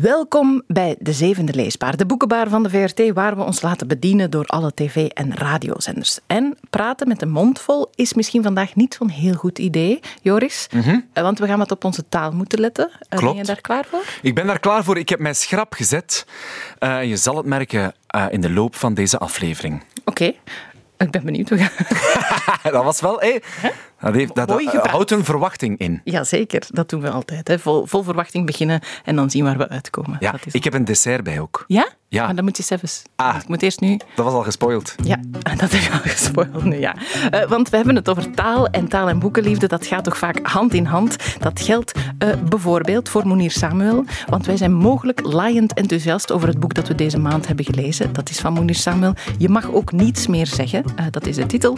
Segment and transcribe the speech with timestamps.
[0.00, 4.30] Welkom bij De Zevende Leesbaar, de boekenbaar van de VRT, waar we ons laten bedienen
[4.30, 6.18] door alle tv- en radiozenders.
[6.26, 10.66] En praten met een mond vol is misschien vandaag niet zo'n heel goed idee, Joris.
[10.72, 10.98] Mhm.
[11.12, 12.88] Eh, Want we gaan wat op onze taal moeten letten.
[12.90, 13.36] Eh, Ben Klopt.
[13.38, 14.04] je daar klaar voor?
[14.22, 14.98] Ik ben daar klaar voor.
[14.98, 16.26] Ik heb mijn schrap gezet.
[16.78, 17.94] Eh, je zal het merken
[18.30, 19.82] in de loop van deze aflevering.
[20.04, 20.32] Oké,
[20.98, 21.48] ik ben benieuwd.
[22.62, 23.20] Dat was wel...
[23.20, 23.42] Hey,
[24.00, 26.00] dat heeft, dat, Mooi eh, houdt een verwachting in.
[26.04, 27.48] Jazeker, dat doen we altijd.
[27.48, 27.58] Hè.
[27.58, 30.16] Vol, vol verwachting beginnen en dan zien waar we uitkomen.
[30.20, 31.64] Ja, dat is ik heb een dessert bij ook.
[31.66, 31.88] Ja?
[32.10, 32.24] Ja.
[32.24, 33.02] Maar dan moet je zelfs...
[33.16, 33.36] Ah.
[33.36, 33.96] Ik moet eerst nu...
[34.14, 34.94] Dat was al gespoild.
[35.02, 35.16] Ja,
[35.56, 36.94] dat heb je al gespoild nu, ja.
[37.30, 39.66] Eh, want we hebben het over taal en taal- en boekenliefde.
[39.66, 41.16] Dat gaat toch vaak hand in hand.
[41.38, 44.04] Dat geldt eh, bijvoorbeeld voor Monier Samuel.
[44.26, 48.12] Want wij zijn mogelijk laaiend enthousiast over het boek dat we deze maand hebben gelezen.
[48.12, 49.14] Dat is van Monier Samuel.
[49.38, 50.84] Je mag ook niets meer zeggen.
[50.96, 51.76] Eh, dat is de titel.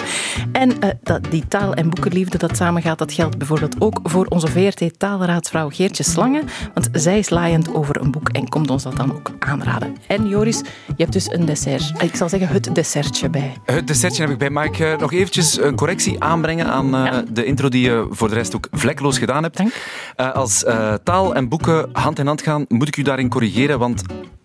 [0.53, 0.73] En
[1.03, 6.03] dat, die taal- en boekenliefde dat samengaat, dat geldt bijvoorbeeld ook voor onze VRT-taalraadsvrouw Geertje
[6.03, 6.49] Slangen.
[6.75, 9.97] Want zij is laaiend over een boek en komt ons dat dan ook aanraden.
[10.07, 12.03] En Joris, je hebt dus een dessert.
[12.03, 13.53] Ik zal zeggen het dessertje bij.
[13.65, 14.51] Het dessertje heb ik bij.
[14.51, 17.23] Mag ik eh, nog eventjes een correctie aanbrengen aan eh, Ja.
[17.33, 19.57] de intro die je voor de rest ook vlekkeloos gedaan hebt?
[19.57, 19.73] Dank.
[20.17, 20.65] Eh, als
[21.05, 24.03] taal en boeken hand in hand gaan, moet ik u daarin corrigeren, want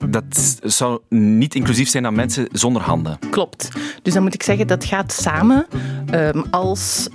[0.09, 3.20] dat zou niet inclusief zijn aan mensen zonder handen.
[3.30, 3.70] Klopt.
[4.02, 5.67] Dus dan moet ik zeggen, dat gaat samen
[6.10, 7.08] ehm, als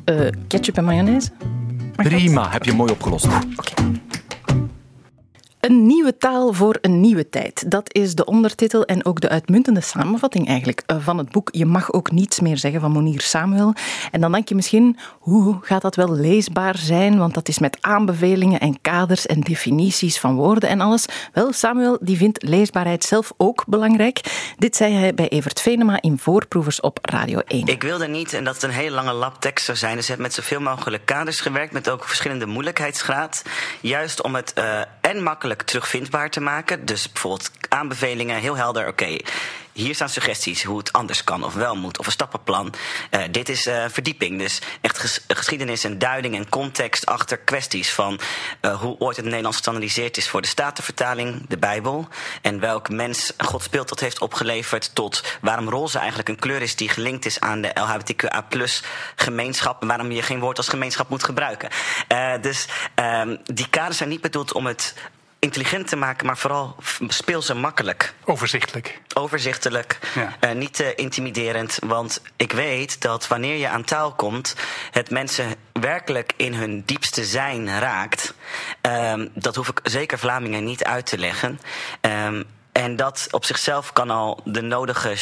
[0.47, 1.31] ketchup en mayonaise.
[1.97, 3.27] Prima, heb je mooi opgelost.
[3.57, 3.73] Oké.
[5.61, 7.71] Een nieuwe taal voor een nieuwe tijd.
[7.71, 11.67] Dat is de ondertitel en ook de uitmuntende samenvatting eigenlijk eh, van het boek Je
[11.67, 13.75] mag ook niets meer zeggen van Monier Samuel.
[14.11, 17.19] En dan denk je misschien, hoe gaat dat wel leesbaar zijn?
[17.19, 21.07] Want dat is met aanbevelingen en kaders en definities van woorden en alles.
[21.33, 24.21] Wel, Samuel die vindt leesbaarheid zelf ook belangrijk.
[24.59, 27.67] Dit zei hij bij Evert Venema in Voorproevers op Radio 1.
[27.67, 29.97] Ik wilde niet en dat het een hele lange lap tekst zou zijn.
[29.97, 33.43] Dus ik met zoveel mogelijk kaders gewerkt, met ook verschillende moeilijkheidsgraad.
[33.81, 36.85] Juist om het eh, en makkelijk terugvindbaar te maken.
[36.85, 38.87] Dus bijvoorbeeld aanbevelingen, heel helder.
[38.89, 39.17] Oké,
[39.73, 42.73] hier staan suggesties hoe het anders kan of wel moet, of een stappenplan.
[43.11, 47.93] Eh, dit is eh, verdieping, dus echt ges- geschiedenis en duiding en context achter kwesties
[47.93, 48.21] van
[48.61, 52.09] eh, hoe ooit het Nederlands gestandardiseerd is voor de Statenvertaling, de Bijbel.
[52.43, 56.77] En welk mens Gods beeld dat heeft opgeleverd tot waarom roze eigenlijk een kleur is
[56.77, 58.47] die gelinkt is aan de LHBTQA
[59.17, 59.83] gemeenschap.
[59.83, 61.71] En waarom je geen woord als gemeenschap moet gebruiken.
[62.41, 64.95] Dus ehm, die kaders zijn niet bedoeld om het
[65.41, 66.77] intelligent te maken, maar vooral
[67.09, 69.01] speels en makkelijk Overzichtelijk.
[69.15, 70.37] overzichtelijk, Ja.
[70.41, 71.79] eh, niet te intimiderend.
[71.87, 74.55] Want ik weet dat wanneer je aan taal komt,
[74.91, 78.35] het mensen werkelijk in hun diepste zijn raakt.
[78.81, 81.61] Ehm, dat hoef ik zeker Vlamingen niet uit te leggen.
[82.01, 85.17] Ehm, en dat op zichzelf kan al de nodige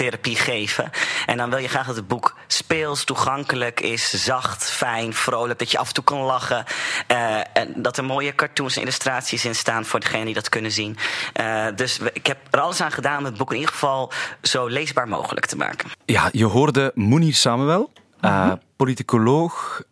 [0.00, 0.90] shocktherapie geven.
[1.26, 5.58] En dan wil je graag dat het boek speels, toegankelijk is, zacht, fijn, vrolijk.
[5.58, 6.64] Dat je af en toe kan lachen.
[7.06, 10.72] Eh, en dat er mooie cartoons en illustraties in staan voor degenen die dat kunnen
[10.72, 10.96] zien.
[11.32, 14.12] Eh, dus we- ik heb er alles aan gedaan om het boek in ieder geval
[14.42, 15.90] zo leesbaar mogelijk te maken.
[16.04, 19.82] Ja, je hoorde Mounir Samuel, eh, politicoloog,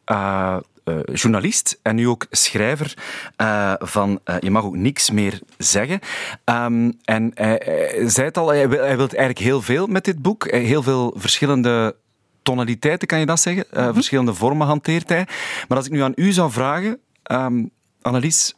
[0.89, 2.95] eh, journalist en nu ook schrijver
[3.37, 6.01] eh, van eh, Je mag ook niks meer zeggen.
[6.45, 10.05] Ehm, en hij, hij zei het al, hij wil, hij wil eigenlijk heel veel met
[10.05, 10.51] dit boek.
[10.51, 11.97] Heel veel verschillende
[12.43, 13.65] tonaliteiten, kan je dat zeggen?
[13.71, 15.27] Eh, Verschillende vormen hanteert hij.
[15.69, 17.65] Maar als ik nu aan u zou vragen, ehm,
[18.03, 18.55] Annelies,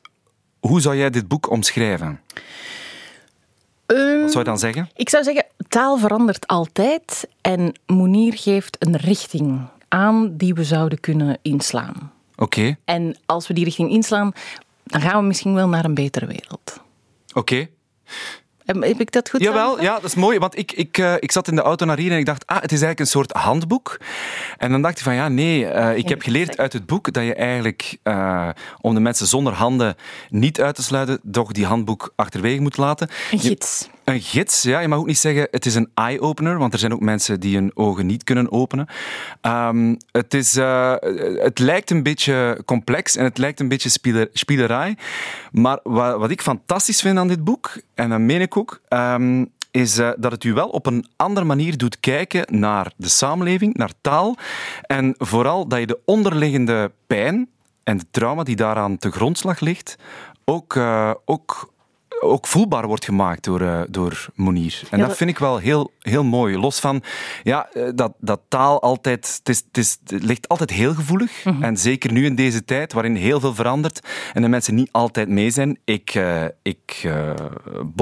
[0.60, 2.20] hoe zou jij dit boek omschrijven?
[3.86, 4.88] Ehm, Wat zou je dan zeggen?
[4.94, 11.00] Ik zou zeggen, taal verandert altijd en Monier geeft een richting aan die we zouden
[11.00, 12.12] kunnen inslaan.
[12.40, 14.32] Oké, En als we die richting inslaan,
[14.84, 16.80] dan gaan we misschien wel naar een betere wereld.
[17.32, 17.68] oké.
[18.64, 20.38] Heb heb ik dat goed Jawel, ja, dat is mooi.
[20.38, 22.56] Want ik, ik, eh, ik zat in de auto naar hier en ik dacht, ah,
[22.56, 24.00] het is eigenlijk een soort handboek.
[24.58, 27.24] En dan dacht ik van, ja, nee, eh, ik heb geleerd uit het boek dat
[27.24, 28.48] je eigenlijk, eh,
[28.80, 29.96] om de mensen zonder handen
[30.28, 33.08] niet uit te sluiten, toch die handboek achterwege moet laten.
[33.30, 33.88] Een gids.
[34.10, 34.80] Een gids, ja.
[34.80, 37.54] Je mag ook niet zeggen het is een eye-opener, want er zijn ook mensen die
[37.54, 38.86] hun ogen niet kunnen openen.
[39.40, 40.94] Ehm, het, is, eh,
[41.36, 44.96] het lijkt een beetje complex en het lijkt een beetje spieler, spielerij.
[45.52, 49.44] Maar wat, wat ik fantastisch vind aan dit boek, en dat meen ik ook, ehm,
[49.70, 53.74] is eh, dat het u wel op een andere manier doet kijken naar de samenleving,
[53.74, 54.36] naar taal.
[54.86, 57.48] En vooral dat je de onderliggende pijn
[57.82, 59.96] en de trauma die daaraan te grondslag ligt,
[60.44, 61.72] ook, eh, ook
[62.20, 64.82] ook voelbaar wordt gemaakt door, eh, door Monier.
[64.90, 66.58] En Ja, dat vind ik wel heel, heel mooi.
[66.58, 67.02] Los van
[67.42, 69.38] ja, eh, dat, dat taal altijd.
[69.38, 71.44] Het, is, het, is, het ligt altijd heel gevoelig.
[71.44, 71.62] Mhm.
[71.62, 74.00] En zeker nu in deze tijd waarin heel veel verandert
[74.32, 75.78] en de mensen niet altijd mee zijn.
[75.84, 77.10] Ik, eh, ik,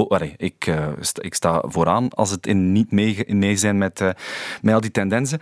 [0.07, 4.03] allee, ik, sta, ik sta vooraan als het in niet mee, in mee zijn met,
[4.61, 5.39] met al die tendensen.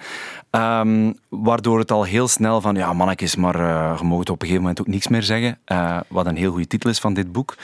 [0.49, 3.57] Ehm, waardoor het al heel snel van ja, mannetjes, maar
[3.97, 5.59] je mag op een gegeven moment ook niks meer zeggen.
[6.07, 7.55] Wat een heel goede titel is van dit boek.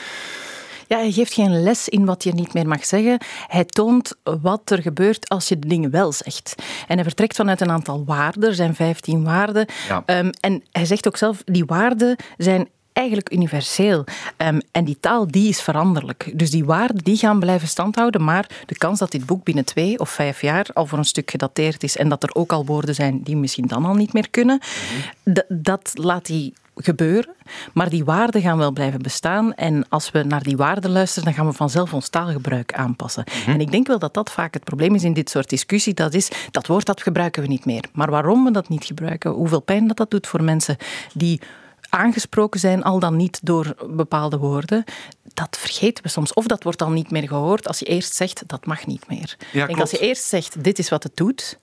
[0.88, 3.18] Ja, hij geeft geen les in wat je niet meer mag zeggen.
[3.48, 6.56] Hij toont wat er gebeurt als je de dingen wel zegt.
[6.88, 8.50] En hij vertrekt vanuit een aantal waarden.
[8.50, 9.66] Er zijn 15 waarden.
[9.88, 10.04] Ja.
[10.06, 14.04] Ehm, en hij zegt ook zelf, die waarden zijn eigenlijk universeel.
[14.38, 16.32] Ehm, en die taal die is veranderlijk.
[16.36, 20.00] Dus die waarden die gaan blijven standhouden, maar de kans dat dit boek binnen twee
[20.00, 22.96] of vijf jaar al voor een stuk gedateerd is en dat er ook al woorden
[22.96, 24.60] zijn die misschien dan al niet meer kunnen,
[25.34, 27.36] d- dat laat hij gebeuren.
[27.74, 29.54] Maar die waarden gaan wel blijven bestaan.
[29.54, 33.24] En als we naar die waarden luisteren, dan gaan we vanzelf ons taalgebruik aanpassen.
[33.48, 35.94] En ik denk wel dat dat vaak het probleem is in dit soort discussie.
[35.94, 37.84] Dat is, dat woord dat gebruiken we niet meer.
[37.94, 40.78] Maar waarom we dat niet gebruiken, hoeveel pijn dat dat doet voor mensen
[41.14, 41.42] die
[41.94, 44.84] aangesproken zijn, al dan niet door bepaalde woorden,
[45.34, 46.34] dat vergeten we soms.
[46.34, 49.36] Of dat wordt dan niet meer gehoord als je eerst zegt, dat mag niet meer.
[49.54, 51.60] Ik denk, als je eerst zegt, dit is wat het doet,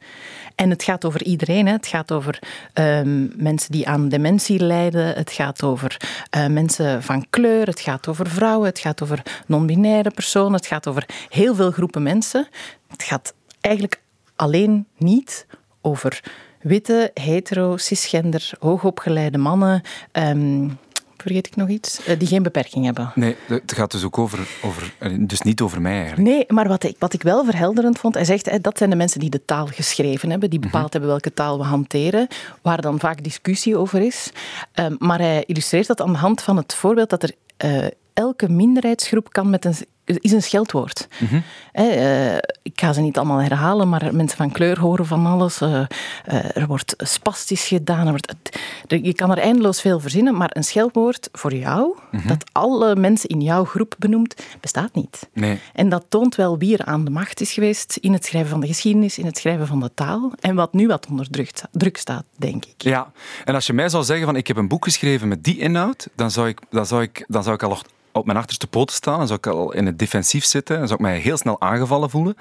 [0.55, 1.67] en het gaat over iedereen.
[1.67, 1.73] Hè.
[1.73, 2.39] Het gaat over
[2.73, 5.15] ehm, mensen die aan dementie lijden.
[5.15, 5.97] Het gaat over
[6.31, 7.67] eh, mensen van kleur.
[7.67, 8.69] Het gaat over vrouwen.
[8.69, 10.53] Het gaat over non-binaire personen.
[10.53, 12.49] Het gaat over heel veel groepen mensen.
[12.89, 14.01] Het gaat eigenlijk
[14.37, 15.47] alleen niet
[15.81, 16.23] over
[16.61, 19.83] witte, hetero, cisgender, hoogopgeleide mannen.
[20.13, 20.69] ehm,
[21.17, 22.05] vergeet ik nog iets?
[22.05, 23.13] Eh, die geen beperking hebben.
[23.15, 26.29] Nee, het gaat dus ook over, over eh, dus niet over mij eigenlijk.
[26.29, 28.97] Nee, maar wat ik, wat ik wel verhelderend vond, hij zegt, hè, dat zijn de
[28.97, 32.29] mensen die de taal geschreven hebben, die bepaald hebben welke taal we hanteren,
[32.63, 34.31] waar dan vaak discussie over is.
[34.73, 38.49] Ehm, maar hij illustreert dat aan de hand van het voorbeeld dat er eh, elke
[38.49, 39.75] minderheidsgroep kan met een
[40.19, 41.09] is een scheldwoord.
[41.73, 45.61] Hè, eh, ik ga ze niet allemaal herhalen, maar mensen van kleur horen van alles.
[45.61, 45.81] Eh,
[46.25, 48.07] eh, er wordt spastisch gedaan.
[48.07, 48.35] Er wordt,
[48.87, 51.97] je kan er eindeloos veel verzinnen, maar een scheldwoord voor jou,
[52.27, 55.29] dat alle mensen in jouw groep benoemt, bestaat niet.
[55.33, 55.59] Nee.
[55.73, 58.61] En dat toont wel wie er aan de macht is geweest in het schrijven van
[58.61, 61.27] de geschiedenis, in het schrijven van de taal, en wat nu wat onder
[61.71, 62.83] druk staat, denk ik.
[62.83, 63.13] Ja,
[63.45, 66.09] en als je mij zou zeggen van ik heb een boek geschreven met die inhoud,
[66.15, 67.71] dan zou ik, dan zou ik, dan zou ik al
[68.21, 70.99] op- mijn achterste poten staan, dan zou ik al in het defensief zitten, dan zou
[71.01, 72.37] ik mij heel snel aangevallen voelen.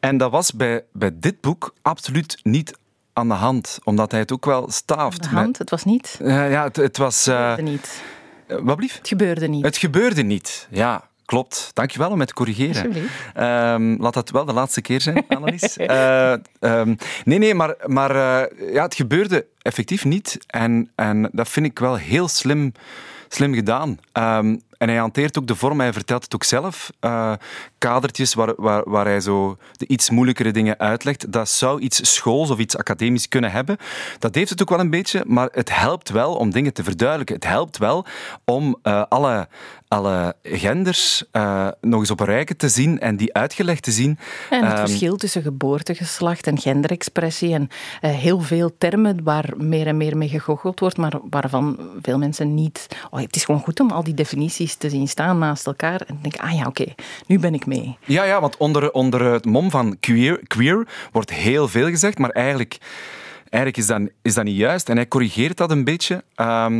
[0.00, 2.76] En dat was bij, bij dit boek absoluut niet
[3.12, 5.22] aan de hand, omdat hij het ook wel staaft.
[5.22, 6.16] De hand, het was niet.
[6.20, 7.24] Met, Eh, ja, het, het was...
[7.24, 8.02] Het eh gebeurde niet.
[8.62, 8.98] wat blieft?
[8.98, 9.64] Het gebeurde niet.
[9.64, 11.08] Het gebeurde niet, ja.
[11.24, 11.70] Klopt.
[11.72, 12.94] Dankjewel om het te corrigeren.
[13.34, 15.76] Ehm, laat dat wel de laatste keer zijn, Annelies.
[15.76, 16.94] Eh, ehm,
[17.24, 20.38] nee, nee, maar, maar eh, ja, het gebeurde effectief niet.
[20.46, 22.72] En, en dat vind ik wel heel slim,
[23.28, 23.98] slim gedaan.
[24.12, 26.90] Ehm, en hij hanteert ook de vorm, hij vertelt het ook zelf.
[27.00, 27.32] eh,
[27.78, 31.32] kadertjes waar, waar, waar hij zo de iets moeilijkere dingen uitlegt.
[31.32, 33.76] Dat zou iets schools of iets academisch kunnen hebben.
[34.18, 37.34] Dat heeft het ook wel een beetje, maar het helpt wel om dingen te verduidelijken.
[37.34, 38.06] Het helpt wel
[38.44, 39.48] om eh, alle,
[39.94, 44.18] alle genders eh, nog eens op een rijke te zien en die uitgelegd te zien.
[44.50, 47.68] En het Ehm, verschil tussen geboortegeslacht en genderexpressie en
[48.00, 52.54] eh, heel veel termen waar meer en meer mee gegoocheld wordt, maar waarvan veel mensen
[52.54, 52.86] niet...
[53.10, 56.18] Oh, het is gewoon goed om al die definities te zien staan naast elkaar en
[56.22, 56.84] denken, ah ja, oké,
[57.26, 57.96] nu ben ik mee.
[58.04, 62.30] Ja, ja, want onder, onder het mom van queer, queer wordt heel veel gezegd, maar
[62.30, 62.78] eigenlijk,
[63.54, 64.88] eigenlijk is, dat, is dat niet juist.
[64.88, 66.24] En hij corrigeert dat een beetje.
[66.34, 66.72] Ehm,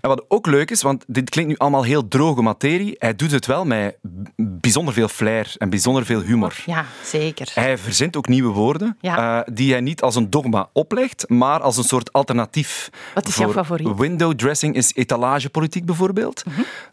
[0.00, 3.30] en wat ook leuk is, want dit klinkt nu allemaal heel droge materie, hij doet
[3.30, 3.96] het wel met
[4.36, 6.62] bijzonder veel flair en bijzonder veel humor.
[6.66, 7.50] Ja, zeker.
[7.54, 9.38] Hij verzint ook nieuwe woorden Ja.
[9.44, 12.90] eh, die hij niet als een dogma oplegt, maar als een soort alternatief.
[13.14, 13.96] Wat is jouw favoriet?
[13.96, 16.42] Window dressing is etalagepolitiek bijvoorbeeld.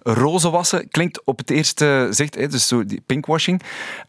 [0.03, 3.61] Rozen wassen klinkt op het eerste zicht, hè, dus zo die pinkwashing.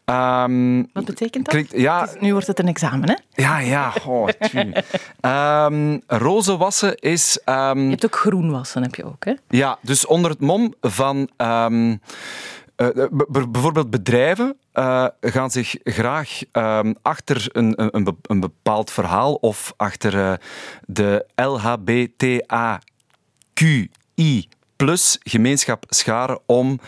[0.05, 1.53] Ehm, Wat betekent dat?
[1.53, 3.15] klinkt- ja, nu wordt het een examen, hè?
[3.41, 3.93] ja, ja.
[4.05, 4.27] Oh,
[5.21, 5.29] tju.
[5.29, 7.39] Ehm, rozen wassen is...
[7.45, 9.33] ehm, Je hebt ook groen wassen, heb je ook, hè?
[9.49, 11.95] ja, dus onder het mom van ehm,
[12.75, 16.39] eh, b- bijvoorbeeld bedrijven eh, gaan zich graag
[17.01, 20.33] achter een, een, een be- een bepaald verhaal of achter eh,
[20.85, 22.79] de LHBTAQI
[24.75, 26.79] plus gemeenschap scharen om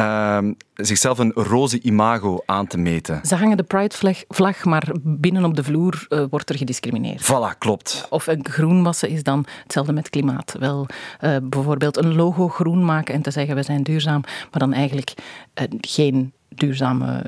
[0.00, 3.20] ehm, zichzelf een roze imago aan te meten.
[3.26, 7.22] Ze hangen de Pride-vlag, vlag, maar binnen op de vloer eh, wordt er gediscrimineerd.
[7.22, 8.06] Voilà, klopt.
[8.10, 10.56] Of een groen wassen is dan hetzelfde met klimaat.
[10.58, 10.86] Wel
[11.20, 15.14] eh, bijvoorbeeld een logo groen maken en te zeggen we zijn duurzaam, maar dan eigenlijk
[15.54, 17.22] eh, geen duurzame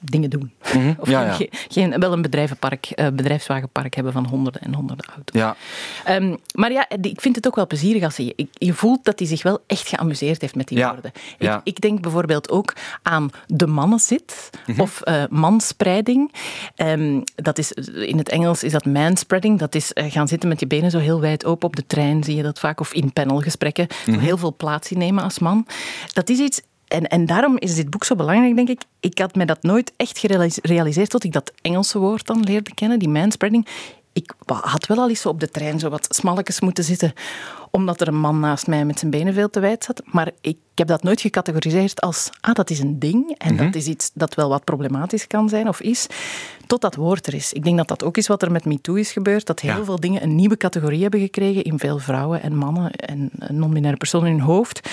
[0.00, 0.52] dingen doen.
[0.62, 1.10] Of Mhm.
[1.10, 1.32] ja, ja.
[1.32, 5.40] Geen, geen- wel een bedrijvenpark, eh, bedrijfswagenpark hebben van honderden en honderden auto's.
[5.40, 5.56] Ja,
[6.04, 8.18] Ehm, maar ja, ik vind het ook wel plezierig als.
[8.18, 11.12] Ik, je voelt dat hij zich wel echt geamuseerd heeft met die woorden.
[11.38, 14.80] Ik, ik denk bijvoorbeeld ook aan de mannenzit Mhm.
[14.80, 16.32] of eh manspreiding.
[16.76, 17.72] Ehm, dat is,
[18.06, 19.58] in het Engels is dat manspreading.
[19.58, 22.24] Dat is eh, gaan zitten met je benen zo heel wijd open op de trein,
[22.24, 22.80] zie je dat vaak.
[22.80, 23.86] Of in panelgesprekken.
[24.06, 24.18] Mhm.
[24.18, 25.66] heel veel plaats innemen als man.
[26.12, 26.60] Dat is iets...
[26.88, 28.82] En, en daarom is dit boek zo belangrijk, denk ik.
[29.00, 32.98] Ik had me dat nooit echt gerealiseerd tot ik dat Engelse woord dan leerde kennen,
[32.98, 33.66] die manspreading.
[34.12, 37.12] Ik had wel al eens zo op de trein zo wat smalletjes moeten zitten
[37.70, 40.02] omdat er een man naast mij met zijn benen veel te wijd zat.
[40.04, 43.86] Maar ik heb dat nooit gecategoriseerd als, ah, dat is een ding en dat is
[43.86, 46.06] iets dat wel wat problematisch kan zijn of is,
[46.66, 47.52] tot dat woord er is.
[47.52, 50.00] Ik denk dat dat ook is wat er met MeToo is gebeurd, dat heel veel
[50.00, 54.36] dingen een nieuwe categorie hebben gekregen in veel vrouwen en mannen en non-binaire personen in
[54.36, 54.88] hun hoofd.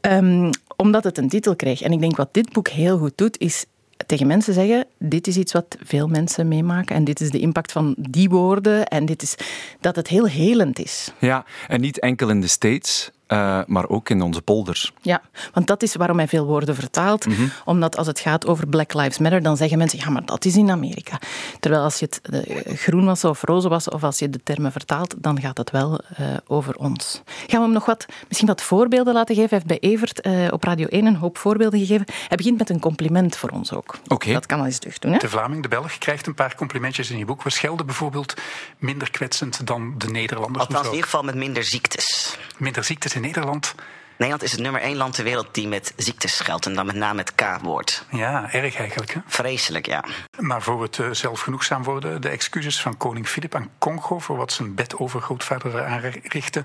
[0.00, 0.50] Ehm,
[0.82, 1.82] omdat het een titel kreeg.
[1.82, 3.64] En ik denk wat dit boek heel goed doet, is
[4.06, 7.72] tegen mensen zeggen: dit is iets wat veel mensen meemaken en dit is de impact
[7.72, 9.34] van die woorden en dit is
[9.80, 11.12] dat het heel helend is.
[11.18, 13.10] Ja, en niet enkel in de States.
[13.32, 14.92] Uh, maar ook in onze polders.
[15.00, 15.22] Ja,
[15.52, 17.26] want dat is waarom hij veel woorden vertaalt.
[17.26, 17.50] Mm -hmm.
[17.64, 20.56] Omdat als het gaat over Black Lives Matter, dan zeggen mensen, ja, maar dat is
[20.56, 21.18] in Amerika.
[21.60, 24.72] Terwijl als je het uh, groen was of roze was, of als je de termen
[24.72, 27.22] vertaalt, dan gaat het wel uh, over ons.
[27.26, 29.48] Gaan we hem nog wat, misschien wat voorbeelden laten geven?
[29.48, 32.06] Hij heeft bij Evert op Radio 1 een hoop voorbeelden gegeven.
[32.28, 33.98] Hij begint met een compliment voor ons ook.
[34.08, 34.32] Okay.
[34.32, 35.12] Dat kan al eens terug doen.
[35.12, 35.18] Hè?
[35.18, 37.42] De Vlaming, de Belg, krijgt een paar complimentjes in je boek.
[37.42, 38.34] We schelden bijvoorbeeld
[38.78, 40.64] minder kwetsend dan de Nederlanders.
[40.64, 42.36] Althans, in ieder geval met minder ziektes.
[42.58, 43.74] Minder ziektes in Nederland.
[44.22, 46.66] Nederland is het nummer één land ter wereld die met ziektes scheldt.
[46.66, 48.04] En dan met name het K-woord.
[48.10, 49.12] Ja, erg eigenlijk.
[49.12, 49.20] Hè?
[49.26, 50.04] Vreselijk, ja.
[50.38, 54.52] Maar voor het uh, zelfgenoegzaam worden, de excuses van koning Filip aan Congo voor wat
[54.52, 56.64] zijn bedovergrootvader aanrichtte,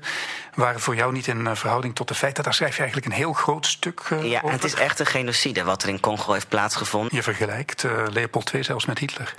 [0.54, 2.44] waren voor jou niet in uh, verhouding tot de feiten.
[2.44, 4.52] Daar schrijf je eigenlijk een heel groot stuk uh, ja, over.
[4.52, 7.16] het is echt een genocide wat er in Congo heeft plaatsgevonden.
[7.16, 9.34] Je vergelijkt Leopold II zelfs met Hitler.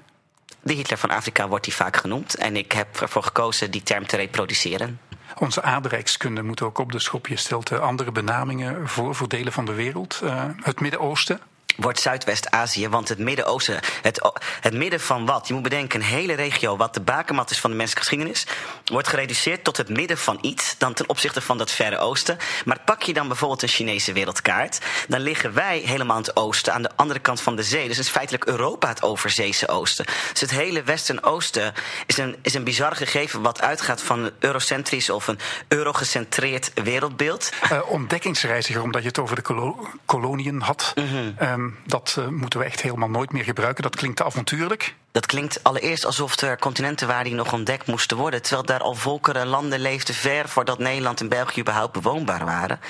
[0.61, 2.35] De Hitler van Afrika wordt hij vaak genoemd.
[2.35, 5.01] En ik heb ervoor gekozen die term te reproduceren.
[5.39, 7.27] Onze aardrijkskunde moet ook op de schop.
[7.27, 10.21] Je stelt andere benamingen voor voor delen van de wereld.
[10.25, 11.41] Uh, het Midden-Oosten,
[11.79, 12.89] wordt Zuidwest-Azië.
[12.89, 15.49] Want het Midden-Oosten, het, het midden van wat?
[15.49, 18.47] Je moet bedenken, een hele regio wat de bakermat is van de menselijke geschiedenis,
[18.85, 22.39] wordt gereduceerd tot het midden van iets dan ten opzichte van dat Verre Oosten.
[22.65, 26.73] Maar pak je dan bijvoorbeeld een Chinese wereldkaart, dan liggen wij helemaal aan het oosten,
[26.73, 27.89] aan de andere kant van de zee.
[27.89, 30.05] Dus is feitelijk Europa het overzeese oosten.
[30.33, 31.75] Dus het hele Westen-Oosten
[32.07, 37.51] is een, is een bizar gegeven wat uitgaat van een eurocentrisch of een eurogecentreerd wereldbeeld.
[37.73, 40.93] Uh, ontdekkingsreiziger, omdat je het over de kolo koloniën had.
[40.95, 41.35] Mm -hmm.
[41.43, 43.83] um, dat uh, moeten we echt helemaal nooit meer gebruiken.
[43.83, 44.95] Dat klinkt avontuurlijk.
[45.13, 48.43] Dat klinkt allereerst alsof er continenten waren die nog ontdekt moesten worden.
[48.43, 52.81] Terwijl daar al volkeren, landen leefden ver voordat Nederland en België überhaupt bewoonbaar waren.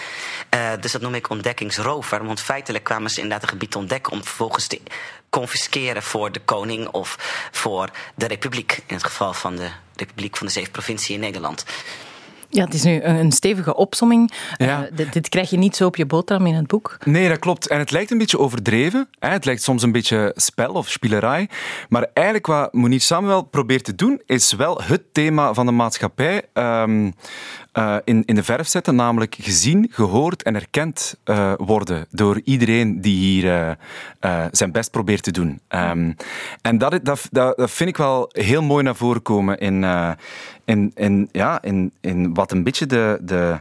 [0.54, 2.24] Uh, dus dat noem ik ontdekkingsrover.
[2.24, 4.80] Want feitelijk kwamen ze inderdaad een gebied ontdekken om vervolgens te
[5.30, 7.16] confisceren voor de koning of
[7.52, 8.82] voor de republiek.
[8.86, 11.64] In het geval van de Republiek van de Zeven Provincie in Nederland.
[12.50, 14.32] Ja, het is nu een stevige opsomming.
[14.56, 14.80] Ja.
[14.80, 16.98] Uh, dit, dit, krijg je niet zo op je boterham in het boek.
[17.04, 17.68] Nee, dat klopt.
[17.68, 19.08] En het lijkt een beetje overdreven.
[19.18, 19.28] Hè?
[19.28, 21.48] Het lijkt soms een beetje spel of spielerij.
[21.88, 26.42] Maar eigenlijk wat Monique Samuel probeert te doen, is wel het thema van de maatschappij
[26.54, 27.14] um,
[27.74, 28.94] uh, in, in de verf zetten.
[28.94, 33.76] Namelijk gezien, gehoord en erkend uh, worden door iedereen die hier
[34.50, 35.60] zijn best probeert te doen.
[35.68, 36.16] Um,
[36.62, 39.84] en dat, dat, dat, dat vind ik wel heel mooi naar voren komen in,
[40.64, 43.60] in, in, ja, in, in wat een beetje de, de,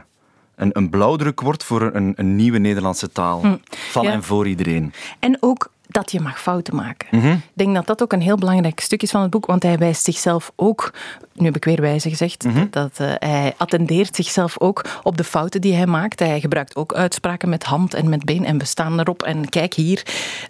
[0.56, 3.40] een, een blauwdruk wordt voor een, een nieuwe Nederlandse taal.
[3.40, 3.56] Hm.
[3.70, 4.10] Van ja.
[4.10, 4.92] en voor iedereen.
[5.18, 7.08] En ook dat je mag fouten maken.
[7.10, 7.32] Mm -hmm.
[7.32, 9.78] Ik denk dat dat ook een heel belangrijk stuk is van het boek, want hij
[9.78, 10.92] wijst zichzelf ook,
[11.34, 12.68] nu heb ik weer wijze gezegd, mm -hmm.
[12.70, 16.18] dat uh, hij attendeert zichzelf ook op de fouten die hij maakt.
[16.18, 19.74] Hij gebruikt ook uitspraken met hand en met been en we staan erop en kijk
[19.74, 20.02] hier.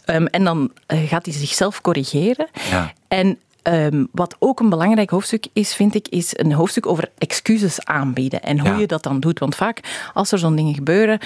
[0.07, 2.49] Um, en dan uh, gaat hij zichzelf corrigeren.
[2.71, 2.93] Ja.
[3.09, 7.85] En Um, wat ook een belangrijk hoofdstuk is, vind ik, is een hoofdstuk over excuses
[7.85, 8.79] aanbieden en hoe ja.
[8.79, 9.39] je dat dan doet.
[9.39, 9.81] Want vaak,
[10.15, 11.19] als er zo'n dingen gebeuren,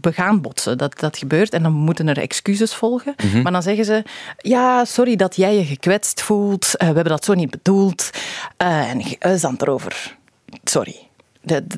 [0.00, 0.78] we gaan botsen.
[0.78, 3.14] Dat, dat gebeurt en dan moeten er excuses volgen.
[3.24, 3.42] Mm -hmm.
[3.42, 4.04] Maar dan zeggen ze,
[4.36, 6.64] ja, sorry dat jij je gekwetst voelt.
[6.66, 8.10] Uh, we hebben dat zo niet bedoeld.
[8.62, 10.16] Uh, en uh, zand erover.
[10.64, 10.96] Sorry.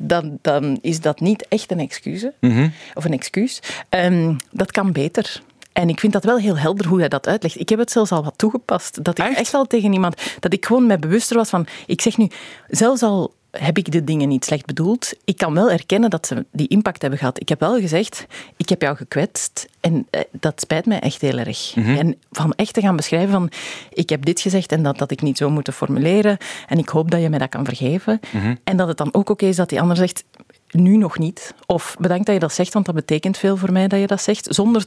[0.01, 2.25] Dan, dan, is dat niet echt een excuus.
[2.39, 2.73] Mm -hmm.
[2.93, 3.59] Of een excuus.
[3.89, 5.41] Um, dat kan beter.
[5.73, 7.59] En ik vind dat wel heel helder hoe hij dat uitlegt.
[7.59, 9.03] Ik heb het zelfs al wat toegepast.
[9.03, 12.01] Dat ik echt, echt al tegen iemand, dat ik gewoon mij bewuster was van, ik
[12.01, 12.29] zeg nu,
[12.67, 15.13] zelfs al heb ik de dingen niet slecht bedoeld.
[15.25, 17.39] Ik kan wel erkennen dat ze die impact hebben gehad.
[17.39, 18.25] Ik heb wel gezegd,
[18.57, 21.75] ik heb jou gekwetst en dat spijt mij echt heel erg.
[21.75, 21.97] Mm -hmm.
[21.97, 23.51] En van echt te gaan beschrijven van,
[23.89, 26.37] ik heb dit gezegd en dat dat ik niet zo moeten formuleren
[26.67, 28.19] en ik hoop dat je mij dat kan vergeven.
[28.31, 28.59] Mm -hmm.
[28.63, 30.23] En dat het dan ook oké okay is dat die ander zegt,
[30.71, 31.53] nu nog niet.
[31.65, 34.21] Of bedankt dat je dat zegt, want dat betekent veel voor mij dat je dat
[34.21, 34.47] zegt.
[34.49, 34.85] Zonder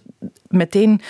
[0.54, 1.00] meteen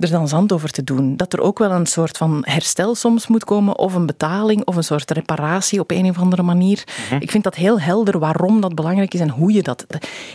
[0.00, 1.16] er dan zand over te doen.
[1.16, 4.76] Dat er ook wel een soort van herstel soms moet komen, of een betaling, of
[4.76, 6.84] een soort reparatie op een of andere manier.
[6.86, 7.20] Mm -hmm.
[7.20, 9.86] Ik vind dat heel helder waarom dat belangrijk is en hoe je dat.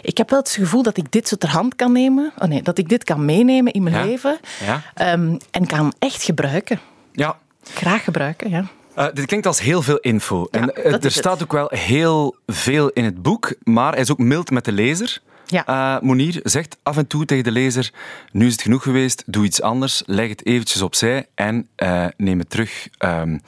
[0.02, 2.62] Ik heb wel het gevoel dat ik dit zo ter hand kan nemen, oh nee,
[2.62, 4.04] dat ik dit kan meenemen in mijn ja.
[4.04, 5.14] leven ja.
[5.14, 6.80] Um, en kan echt gebruiken.
[7.12, 7.38] Ja.
[7.64, 8.66] Graag gebruiken, ja.
[8.98, 10.48] Uh, dit klinkt als heel veel info.
[10.52, 11.44] Ja, en uh, er staat het.
[11.44, 15.22] ook wel heel veel in het boek, maar hij is ook mild met de lezer.
[15.48, 15.68] Ja.
[15.98, 17.92] Uh, Monier zegt af en toe tegen de lezer:
[18.32, 21.68] Nu is het genoeg geweest, doe iets anders, leg het eventjes opzij en
[22.18, 22.88] neem het terug.
[23.00, 23.42] Um,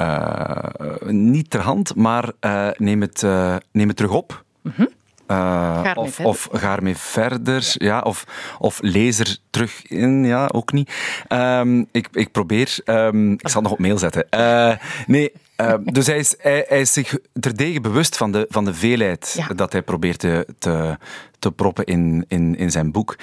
[0.00, 0.64] eh,
[1.06, 4.44] niet ter hand, maar eh, neem, het, eh, neem het terug op.
[4.62, 4.82] Mhm.
[4.82, 4.86] Eh,
[5.30, 6.32] Ermee of, verder.
[6.32, 8.00] of ga ermee verder, ja.
[8.00, 8.24] of,
[8.58, 10.92] of lees er terug in, ja, ook niet.
[11.28, 14.28] Ehm, ik, ik probeer, ehm, ik zal het nog op mail zetten.
[14.30, 14.72] Eh,
[15.06, 18.74] nee, eh, dus hij is, hij, hij is zich terdege bewust van de, van de
[18.74, 19.54] veelheid Ja.
[19.54, 20.98] dat hij probeert te, te,
[21.38, 23.16] te proppen in, in, in zijn boek.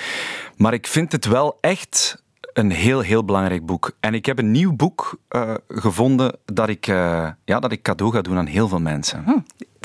[0.56, 2.24] Maar ik vind het wel echt
[2.54, 3.92] een heel, heel belangrijk boek.
[4.00, 8.14] En ik heb een nieuw boek eh, gevonden dat ik, eh, ja, dat ik cadeau
[8.14, 9.24] ga doen aan heel veel mensen.
[9.24, 9.38] Hm,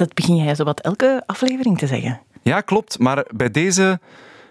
[0.04, 2.20] dat begin jij zo wat elke aflevering te zeggen.
[2.42, 2.98] Ja, klopt.
[2.98, 4.00] Maar bij deze,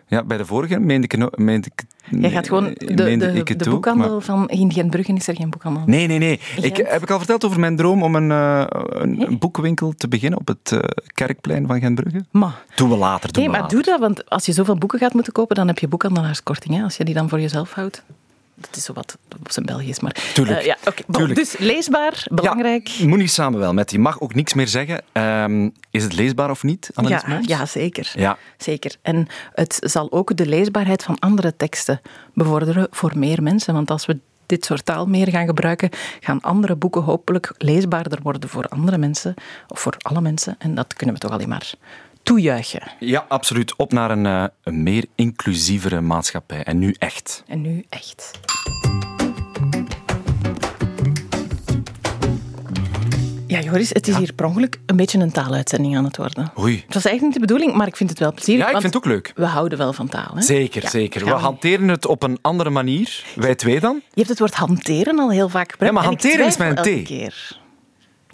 [0.07, 1.83] ja, bij de vorige, meende ik, meende ik
[2.19, 5.83] Jij gaat gewoon de, de, de, boekhandel maar- van in Gentbruggen is er geen boekhandel.
[5.85, 6.39] Nee, nee, nee.
[6.61, 10.39] Ik, heb ik al verteld over mijn droom om een, eh, een, boekenwinkel te beginnen
[10.39, 10.79] op het eh,
[11.13, 12.25] kerkplein van Gentbrugge?
[12.31, 13.31] Maar, Doen we later.
[13.31, 13.83] Doen nee, we maar later.
[13.83, 16.75] doe dat, want als je zoveel boeken gaat moeten kopen, dan heb je boekhandelaarskorting.
[16.75, 18.03] Hè, als je die dan voor jezelf houdt.
[18.61, 20.31] Dat is zo wat op zijn Belgisch, maar...
[20.33, 20.59] Tuurlijk.
[20.59, 20.77] Eh, ja,
[21.11, 21.35] Tuurlijk.
[21.35, 22.87] Dus leesbaar, belangrijk.
[22.87, 25.01] Ja, Moenie Samuel, met die mag ook niks meer zeggen.
[25.11, 27.47] Ehm, is het leesbaar of niet, Annelies Ja, Mons?
[27.47, 28.11] ja, zeker.
[28.15, 28.37] Ja.
[28.57, 28.95] zeker.
[29.01, 32.01] En het zal ook de leesbaarheid van andere teksten
[32.33, 33.73] bevorderen voor meer mensen.
[33.73, 35.89] Want als we dit soort taal meer gaan gebruiken,
[36.19, 39.33] gaan andere boeken hopelijk leesbaarder worden voor andere mensen,
[39.67, 40.55] of voor alle mensen.
[40.57, 41.73] En dat kunnen we toch alleen maar
[42.31, 42.81] toejuichen.
[42.99, 43.75] Ja, absoluut.
[43.75, 46.63] Op naar een, eh, een meer inclusievere maatschappij.
[46.63, 47.43] En nu echt.
[47.47, 48.31] En nu echt.
[53.47, 56.51] Ja, Joris, het is hier per ongeluk een beetje een taaluitzending aan het worden.
[56.59, 56.83] Oei.
[56.85, 58.61] Het was eigenlijk niet de bedoeling, maar ik vind het wel plezierig.
[58.65, 59.31] Ja, ik vind het ook leuk.
[59.35, 60.31] We houden wel van taal.
[60.35, 60.41] Hè?
[60.41, 61.25] Zeker, Ja, zeker.
[61.25, 63.23] We hanteren het op een andere manier.
[63.35, 63.95] Wij twee dan.
[63.95, 65.95] Je hebt het woord hanteren al heel vaak gebruikt.
[65.95, 67.07] Ja, maar hanteren is twijfel met een elke T.
[67.07, 67.59] keer.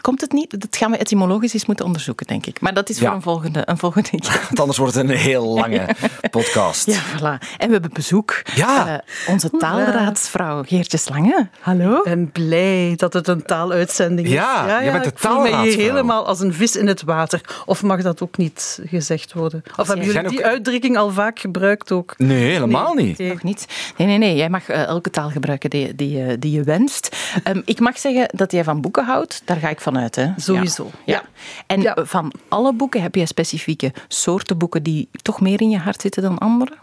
[0.07, 0.61] Komt het niet?
[0.61, 2.61] Dat gaan we etymologisch eens moeten onderzoeken, denk ik.
[2.61, 3.05] Maar dat is Ja.
[3.05, 4.41] voor een volgende, een volgende keer.
[4.47, 5.87] Want anders wordt het een heel lange
[6.31, 6.85] podcast.
[6.85, 7.47] Ja, voilà.
[7.57, 8.41] En we hebben bezoek.
[8.55, 8.87] Ja.
[8.87, 11.47] Eh, onze taalraadsvrouw Geertje Slange.
[11.59, 11.97] Hallo.
[11.97, 14.33] Ik ben blij dat het een taaluitzending is.
[14.33, 15.85] Ja, jij bent de ik voel me hier taalraadsvrouw.
[15.85, 17.41] helemaal als een vis in het water.
[17.65, 19.63] Of mag dat ook niet gezegd worden?
[19.77, 22.13] Of hebben jullie die ook- uitdrukking al vaak gebruikt ook?
[22.17, 23.17] Nee, helemaal niet.
[23.19, 23.65] Nog niet.
[23.97, 24.35] Nee, nee, nee.
[24.35, 27.15] Jij mag eh, elke taal gebruiken die, die, je- die je wenst.
[27.43, 29.41] Ehm, ik mag zeggen dat jij van boeken houdt.
[29.45, 30.15] Daar ga ik vanuit.
[30.15, 30.41] Hè.
[30.41, 30.91] Sowieso.
[31.05, 31.13] Ja.
[31.13, 31.23] ja.
[31.67, 31.97] En Ja.
[32.03, 36.21] van alle boeken heb jij specifieke soorten boeken die toch meer in je hart zitten
[36.21, 36.73] dan andere?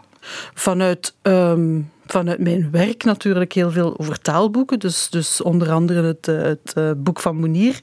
[0.53, 4.79] Vanuit, ehm, vanuit mijn werk natuurlijk heel veel over taalboeken.
[4.79, 7.79] Dus, dus onder andere het, eh, het eh, boek van Monier.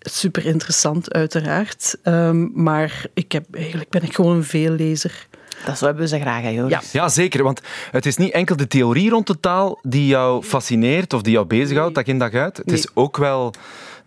[0.00, 1.96] Super interessant, uiteraard.
[2.02, 5.26] Ehm, maar ik heb, eigenlijk ben ik gewoon een veellezer.
[5.64, 6.92] Dat zo hebben we ze graag, hè, Joris.
[6.92, 7.00] Ja.
[7.00, 7.42] Ja, zeker.
[7.42, 11.32] Want het is niet enkel de theorie rond de taal die jou fascineert of die
[11.32, 12.56] jou bezighoudt dag in dag uit.
[12.56, 13.54] Het is ook wel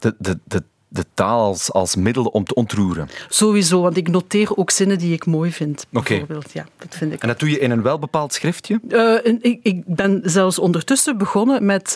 [0.02, 3.10] de, de, de, de taal als, als middel om te ontroeren.
[3.30, 5.86] Sowieso, want ik noteer ook zinnen die ik mooi vind.
[5.90, 8.80] Bijvoorbeeld, ja, dat vind ik En dat doe je in een welbepaald schriftje?
[8.90, 11.96] Eh, ik, ik ben zelfs ondertussen begonnen met,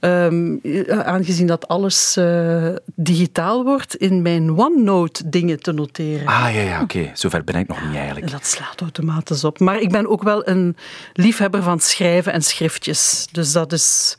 [0.00, 0.56] ehm,
[0.88, 6.26] aangezien dat alles eh, digitaal wordt, in mijn OneNote dingen te noteren.
[6.26, 7.10] Ah, ja, ja, oké.
[7.14, 8.26] Zover ben ik nog niet eigenlijk.
[8.26, 9.58] En dat slaat automatisch op.
[9.58, 10.76] Maar ik ben ook wel een
[11.12, 13.28] liefhebber van schrijven en schriftjes.
[13.32, 14.16] Dus dat is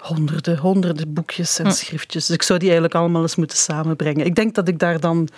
[0.00, 2.26] honderden, honderden boekjes en schriftjes.
[2.26, 4.26] Dus ik zou die eigenlijk allemaal eens moeten samenbrengen.
[4.26, 5.28] Ik denk dat ik daar dan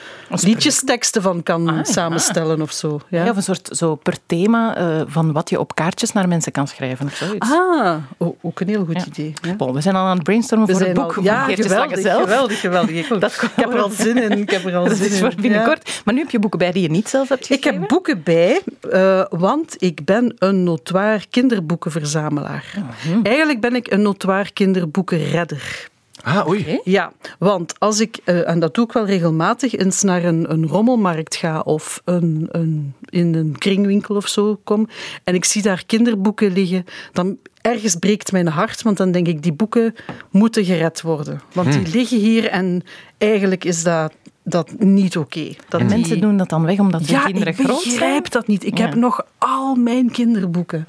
[0.42, 1.85] liedjesteksten van kan Ah, ja.
[1.85, 3.01] samenstellen of zo.
[3.09, 3.25] Ja.
[3.25, 6.53] Ja, of een soort zo per thema eh, van wat je op kaartjes naar mensen
[6.53, 7.51] kan schrijven of zoiets.
[7.51, 7.96] Ah,
[8.42, 9.05] ook een heel goed Ja.
[9.07, 9.35] idee.
[9.42, 9.55] Ja.
[9.55, 12.01] Bon, we zijn al aan het brainstormen We voor het zijn boek al- ja, geweldig,
[12.01, 12.90] geweldig, geweldig.
[13.12, 14.38] Ik, Dat ik heb er al zin in.
[14.38, 16.01] Ik heb er al Dat zin is voor binnenkort.
[16.05, 17.81] Maar nu heb je boeken bij die je niet zelf hebt Ik geschreven?
[17.81, 22.64] heb boeken bij, eh, want ik ben een notoir kinderboekenverzamelaar.
[23.07, 23.18] Mhm.
[23.22, 25.90] Eigenlijk ben ik een notoir kinderboekenredder.
[26.24, 26.80] Ah, oei.
[26.84, 30.66] Ja, want als ik, eh, en dat doe ik wel regelmatig, eens naar een, een
[30.66, 34.88] rommelmarkt ga of een, een, in een kringwinkel of zo kom
[35.24, 39.42] en ik zie daar kinderboeken liggen, dan ergens breekt mijn hart, want dan denk ik,
[39.42, 39.94] die boeken
[40.30, 41.40] moeten gered worden.
[41.52, 42.82] Want die liggen hier en
[43.18, 44.12] eigenlijk is dat,
[44.44, 45.40] dat niet oké.
[45.40, 47.94] En die- mensen doen dat dan weg omdat hun ja, kinderen ik groot zijn?
[47.94, 48.64] begrijp dat niet.
[48.64, 48.84] Ik Ja.
[48.84, 50.84] heb nog al mijn kinderboeken.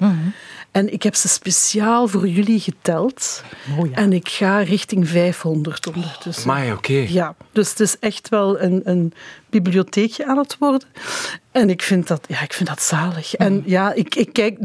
[0.74, 3.42] En ik heb ze speciaal voor jullie geteld.
[3.78, 3.96] Oh ja.
[3.96, 6.46] En ik ga richting 500 ondertussen.
[6.46, 7.04] Maar oké.
[7.08, 9.12] Ja, dus het is echt wel een, een
[9.50, 10.88] bibliotheekje aan het worden.
[11.50, 13.34] En ik vind dat, ja, ik vind dat zalig.
[13.34, 14.58] En ja, ik, ik, kijk,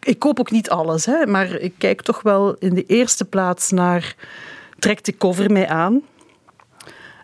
[0.00, 3.70] ik koop ook niet alles, hè, maar ik kijk toch wel in de eerste plaats
[3.70, 4.14] naar...
[4.78, 6.02] Trekt de cover mij aan?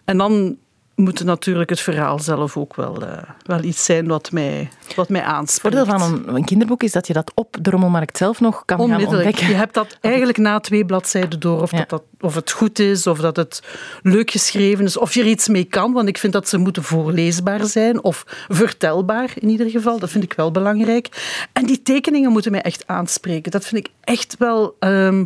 [0.05, 0.57] En dan
[0.95, 5.09] moet het natuurlijk het verhaal zelf ook wel, eh, wel iets zijn wat mij, wat
[5.09, 5.77] mij Het aanspreekt.
[5.77, 8.79] voordeel van een, een kinderboek is dat je dat op de rommelmarkt zelf nog kan
[8.79, 9.25] gaan Onmiddellijk.
[9.27, 9.49] ontdekken.
[9.53, 11.63] Je hebt dat eigenlijk na twee bladzijden door.
[11.63, 11.77] Of, Ja.
[11.77, 13.63] dat, dat, of het goed is, of dat het
[14.03, 15.93] leuk geschreven is, of je er iets mee kan.
[15.93, 19.99] Want ik vind dat ze moeten voorleesbaar zijn, of vertelbaar in ieder geval.
[19.99, 21.09] Dat vind ik wel belangrijk.
[21.53, 23.51] En die tekeningen moeten mij echt aanspreken.
[23.51, 24.77] Dat vind ik echt wel...
[24.79, 25.25] ehm,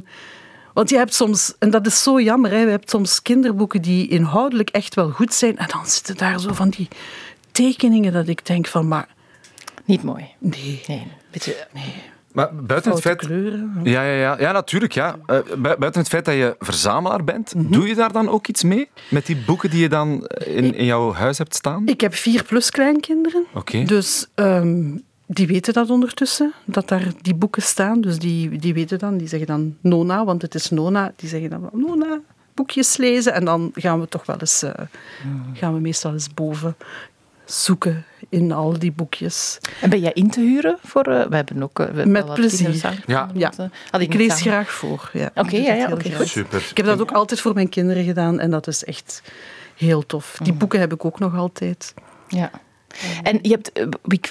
[0.79, 4.09] Want je hebt soms, en dat is zo jammer, hè, je hebt soms kinderboeken die
[4.09, 5.57] inhoudelijk echt wel goed zijn.
[5.59, 6.89] En dan zitten daar zo van die
[7.53, 9.09] tekeningen dat ik denk van, maar
[9.85, 10.25] Niet mooi.
[10.39, 11.95] nee, Nee, beetje, nee.
[12.33, 13.19] Maar buiten het feit...
[13.19, 13.81] kleuren.
[13.85, 14.41] Ja, ja, ja.
[14.41, 14.93] ja, natuurlijk.
[14.93, 15.17] Ja.
[15.27, 18.63] Eh, bui- buiten het feit dat je verzamelaar bent, doe je daar dan ook iets
[18.63, 18.89] mee?
[19.11, 21.87] Met die boeken die je dan in, in jouw huis hebt staan?
[21.87, 23.45] Ik heb vier plus kleinkinderen.
[23.55, 23.83] Oké.
[23.85, 24.97] Dus ehm,
[25.31, 28.01] die weten dat ondertussen, dat daar die boeken staan.
[28.01, 31.13] Dus die, die weten dan, die zeggen dan Nona, want het is Nona.
[31.17, 32.21] Die zeggen dan wel, Nona,
[32.55, 33.33] boekjes lezen.
[33.33, 34.73] En dan gaan we toch wel eens, eh,
[35.53, 36.77] gaan we meestal eens boven
[37.45, 39.59] zoeken in al die boekjes.
[39.81, 40.79] En ben jij in te huren?
[40.85, 41.79] Voor, eh, we hebben ook...
[41.81, 43.01] eh, we hebben Met plezier.
[43.07, 43.29] Ja.
[43.35, 43.53] Ja.
[43.91, 45.11] had Ik lees samen- graag voor.
[45.13, 45.31] Ja.
[45.35, 46.29] Oké, Ik doe ja, ja, goed.
[46.29, 46.67] Super.
[46.71, 49.23] Ik heb dat ook altijd voor mijn kinderen gedaan en dat is echt
[49.77, 50.39] heel tof.
[50.43, 50.59] Die Mm.
[50.59, 51.95] boeken heb ik ook nog altijd.
[52.29, 52.51] Ja.
[53.23, 53.87] En je hebt, eh,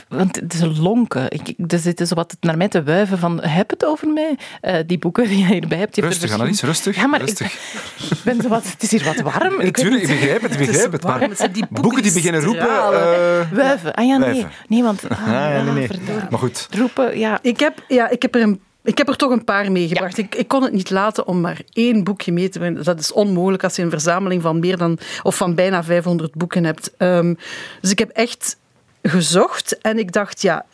[0.08, 1.26] want het is een lonken.
[1.32, 4.38] Ik, ik- er zitten zo wat naar mij te wuiven van, heb het over mij?
[4.62, 5.96] Eh, die boeken die je hierbij hebt.
[5.96, 6.96] Je hebt Rustig, Annelies, rustig.
[6.96, 7.54] Ja, maar rustig.
[7.54, 9.60] Ik, ben zo wat, het is hier wat warm.
[9.60, 11.04] Ik ik begrijp het, ik begrijp het.
[11.04, 12.68] warm, Maar het die boeken boeken die beginnen roepen...
[12.68, 13.94] eh, Wuiven.
[13.94, 14.46] Ah ja, nee.
[14.68, 15.04] Nee, want...
[15.10, 15.90] Ah, ja, nee, nee.
[16.30, 16.68] Maar goed.
[16.72, 17.40] Roepen, ja.
[17.42, 20.18] Ik heb, ja, ik heb, er, een, ik heb er toch een paar meegebracht.
[20.18, 22.84] Ik, ik kon het niet laten om maar één boekje mee te brengen.
[22.84, 26.64] Dat is onmogelijk als je een verzameling van meer dan of van bijna 500 boeken
[26.64, 26.92] hebt.
[26.98, 27.34] Ehm,
[27.82, 28.58] dus ik heb echt
[29.02, 30.66] gezocht en ik dacht, ja,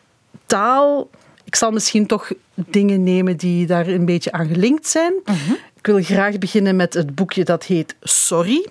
[0.46, 1.10] taal.
[1.44, 5.14] Ik zal misschien toch dingen nemen die daar een beetje aan gelinkt zijn.
[5.78, 8.68] Ik wil graag beginnen met het boekje dat heet Sorry.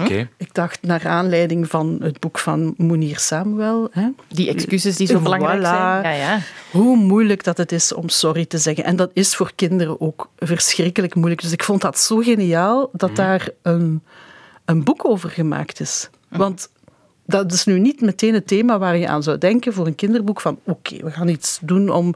[0.00, 0.28] Oké.
[0.36, 3.88] Ik dacht naar aanleiding van het boek van Mounir Samuel.
[3.92, 5.22] Hè, Die excuses die zo Voilà.
[5.22, 6.02] belangrijk zijn.
[6.02, 6.38] Ja, ja.
[6.70, 8.84] hoe moeilijk dat het is om sorry te zeggen.
[8.84, 11.42] En dat is voor kinderen ook verschrikkelijk moeilijk.
[11.42, 14.02] Dus ik vond dat zo geniaal dat daar een,
[14.64, 16.10] een boek over gemaakt is.
[16.28, 16.68] Want
[17.26, 20.40] dat is nu niet meteen het thema waar je aan zou denken voor een kinderboek
[20.40, 22.14] van oké, we gaan iets doen om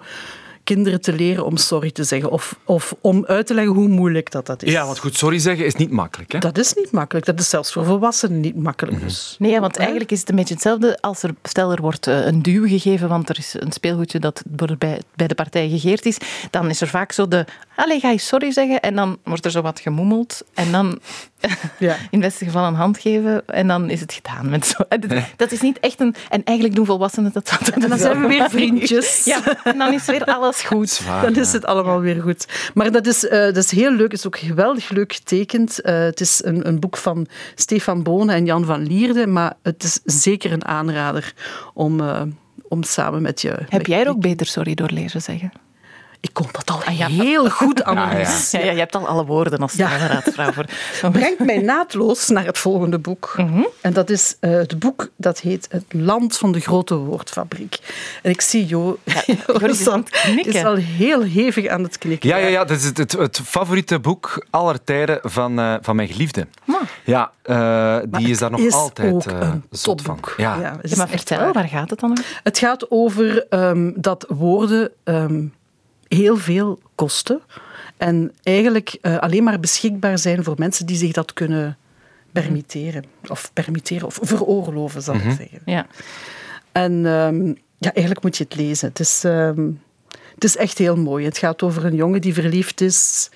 [0.64, 2.30] kinderen te leren om sorry te zeggen.
[2.30, 4.72] Of, of om uit te leggen hoe moeilijk dat, dat is.
[4.72, 6.32] Ja, want goed, sorry zeggen is niet makkelijk.
[6.32, 6.38] Hè?
[6.38, 7.26] Dat is niet makkelijk.
[7.26, 9.00] Dat is zelfs voor volwassenen niet makkelijk.
[9.00, 9.36] Dus.
[9.38, 12.42] Nee, want eigenlijk is het een beetje hetzelfde als er, stel er wordt eh, een
[12.42, 14.42] duw gegeven, want er is een speelgoedje dat
[14.78, 16.16] bij, bij de partij gegeerd is,
[16.50, 17.44] dan is er vaak zo de,
[17.76, 18.80] allee, ga je sorry zeggen?
[18.80, 20.98] En dan wordt er zo wat gemoemeld en dan
[21.78, 21.94] Ja.
[22.10, 24.50] in het beste geval een hand geven en dan is het gedaan.
[24.50, 24.76] Met zo.
[24.88, 26.14] Dat- Dat is niet echt een...
[26.28, 27.56] En eigenlijk doen volwassenen dat zo.
[27.80, 29.24] En dan zijn we weer vriendjes.
[29.24, 30.90] Ja, en dan is weer alles goed.
[30.90, 32.70] Zwaar, Dan is het allemaal weer goed.
[32.74, 34.10] Maar dat is, eh, dat is heel leuk.
[34.10, 35.80] Het is ook geweldig leuk getekend.
[35.80, 39.26] Eh, het is een, een boek van Stefan Bonen en Jan van Lierde.
[39.26, 41.32] Maar het is zeker een aanrader
[41.74, 42.22] om, eh,
[42.68, 43.48] om samen met je...
[43.48, 45.52] Heb met- jij er ook beter sorry door leren zeggen?
[46.24, 47.06] Ik kon dat al ja.
[47.06, 48.50] heel goed, Annelies.
[48.50, 49.96] Ja, ja, je hebt al alle woorden als Ja.
[49.96, 50.64] raadsvrouw voor.
[51.12, 53.34] Brengt mij naadloos naar het volgende boek.
[53.36, 53.62] Mhm.
[53.80, 57.78] En dat is eh, het boek dat heet Het Land van de Grote Woordfabriek.
[58.22, 58.98] En ik zie Jo,
[59.46, 59.88] Joris
[60.36, 62.28] is al heel hevig aan het knikken.
[62.28, 65.96] Ja, ja, ja, dat is het, het, het favoriete boek aller tijden van, eh, van
[65.96, 66.46] mijn geliefde.
[67.04, 70.18] Ja, eh, die is daar nog is altijd ook een zot van.
[70.36, 70.78] Ja.
[70.96, 71.52] maar vertel, waar.
[71.52, 72.40] waar gaat het dan over?
[72.42, 75.42] Het gaat over ehm, dat woorden ehm,
[76.14, 77.40] heel veel kosten.
[77.96, 81.76] En eigenlijk eh, alleen maar beschikbaar zijn voor mensen die zich dat kunnen
[82.32, 83.04] permitteren.
[83.28, 85.60] Of permitteren, of veroorloven, zal ik zeggen.
[85.64, 85.86] Ja.
[86.72, 87.46] En ehm,
[87.78, 88.88] ja, eigenlijk moet je het lezen.
[88.88, 89.70] Het is, ehm,
[90.34, 91.24] het is echt heel mooi.
[91.24, 93.30] Het gaat over een jongen die verliefd is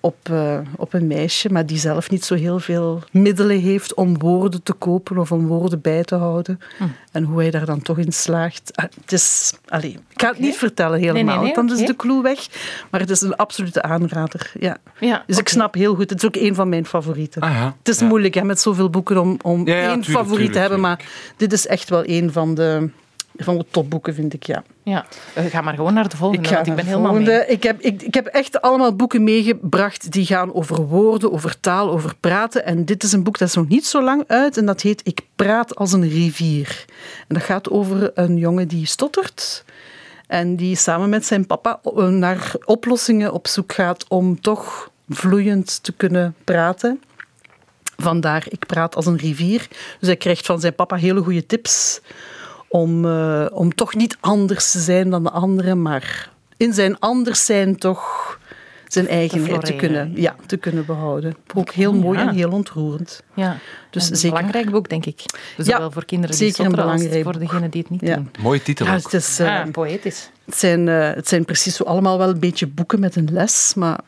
[0.00, 4.18] op, eh, op een meisje, maar die zelf niet zo heel veel middelen heeft om
[4.18, 6.60] woorden te kopen of om woorden bij te houden.
[6.78, 6.84] Hm.
[7.12, 8.70] En hoe hij daar dan toch in slaagt.
[8.76, 11.86] Ah, het is, allee, ik ga het niet vertellen helemaal, nee, nee, want dan is
[11.86, 12.46] de clue weg.
[12.90, 14.52] Maar het is een absolute aanrader.
[14.60, 14.76] Ja.
[15.00, 16.10] Ja, Dus ik snap heel goed.
[16.10, 17.42] Het is ook een van mijn favorieten.
[17.42, 17.74] Ah, ja.
[17.78, 18.06] Het is Ja.
[18.06, 20.80] moeilijk hè, met zoveel boeken om, om Ja, ja, één tuurlijk, favoriet te tuurlijk, hebben,
[20.80, 21.04] maar
[21.36, 22.90] dit is echt wel een van de,
[23.38, 24.42] van de topboeken, vind ik.
[24.46, 24.62] Ja.
[24.82, 25.06] Ja.
[25.34, 27.30] Eh, Ga maar gewoon naar de volgende, Ik ga want ik ben helemaal volgende.
[27.30, 27.46] mee.
[27.46, 31.90] Ik heb, ik, ik heb echt allemaal boeken meegebracht die gaan over woorden, over taal,
[31.90, 32.64] over praten.
[32.64, 35.00] En dit is een boek dat is nog niet zo lang uit en dat heet
[35.04, 36.84] Ik praat als een rivier.
[37.28, 39.64] En dat gaat over een jongen die stottert.
[40.26, 45.82] En die samen met zijn papa eh, naar oplossingen op zoek gaat om toch vloeiend
[45.82, 47.00] te kunnen praten.
[47.96, 49.68] Vandaar, ik praat als een rivier.
[49.98, 52.00] Dus hij krijgt van zijn papa hele goede tips
[52.68, 57.44] om, eh, om toch niet anders te zijn dan de anderen, maar in zijn anders
[57.44, 58.38] zijn toch
[58.88, 61.36] zijn eigenheid te kunnen, ja, te kunnen behouden.
[61.54, 62.28] Ook heel mooi ja.
[62.28, 63.22] en heel ontroerend.
[63.34, 63.56] Ja.
[63.90, 64.36] Dus een zeker.
[64.36, 65.20] belangrijk boek, denk ik.
[65.56, 68.14] Ja, Zowel voor kinderen die zeker een als voor degenen die het niet Ja.
[68.14, 68.30] doen.
[68.40, 69.02] Mooie titel Ja, ook.
[69.02, 70.30] het, is, eh, Ja, poëtisch.
[70.44, 73.72] het, zijn, eh, het zijn precies zo allemaal wel een beetje boeken met een les,
[73.74, 73.98] maar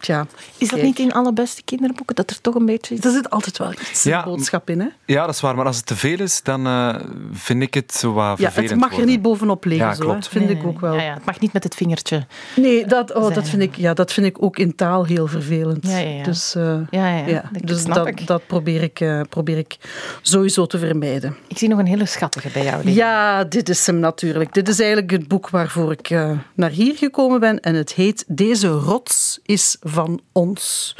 [0.00, 0.26] tja.
[0.58, 0.82] Is dat kijk.
[0.82, 2.14] niet in alle beste kinderboeken?
[2.14, 2.96] Dat er toch een beetje...
[3.00, 4.18] Er zit altijd wel iets Ja.
[4.18, 4.86] een boodschap in, hè?
[5.06, 5.56] Ja, dat is waar.
[5.56, 6.94] Maar als het te veel is, dan eh,
[7.32, 10.02] vind ik het zo wat Ja, vervelend het mag er niet bovenop liggen, Ja, zo,
[10.02, 10.28] klopt.
[10.28, 10.94] vind Nee, ik nee, ook wel.
[10.94, 12.26] Ja, ja, het mag niet met het vingertje.
[12.56, 13.34] Nee, dat, oh, Zijn.
[13.34, 15.86] dat, vind ik, ja, dat vind ik ook in taal heel vervelend.
[15.88, 16.22] Ja, ja, ja.
[16.22, 18.26] Dus, eh, Ja, ja, ja, dat dus dat, ik.
[18.26, 19.76] dat probeer, ik, eh, probeer ik
[20.22, 21.36] sowieso te vermijden.
[21.48, 22.76] Ik zie nog een hele schattige bij jou.
[22.76, 22.92] liggen.
[22.94, 24.54] Ja, dit is hem natuurlijk.
[24.54, 27.60] Dit is eigenlijk het boek waarvoor ik eh, naar hier gekomen ben.
[27.60, 30.94] En het heet Deze rots is van ons.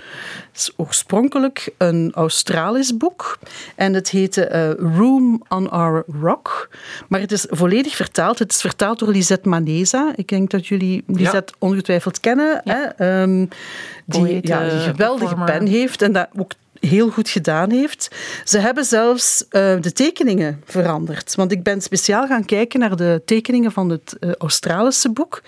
[0.53, 3.39] Het is oorspronkelijk een Australisch boek.
[3.77, 6.69] En het heette eh, Room on Our Rock.
[7.09, 8.39] Maar het is volledig vertaald.
[8.39, 10.13] Het is vertaald door Lisette Maneza.
[10.17, 12.61] Ik denk dat jullie Lisette ongetwijfeld kennen.
[12.65, 12.83] Hè?
[12.83, 13.47] Ehm,
[14.05, 15.59] die Poëte, ja, een geweldige performer.
[15.59, 18.17] pen heeft en dat ook heel goed gedaan heeft.
[18.45, 21.35] Ze hebben zelfs eh, de tekeningen veranderd.
[21.35, 25.43] Want ik ben speciaal gaan kijken naar de tekeningen van het eh, Australische boek.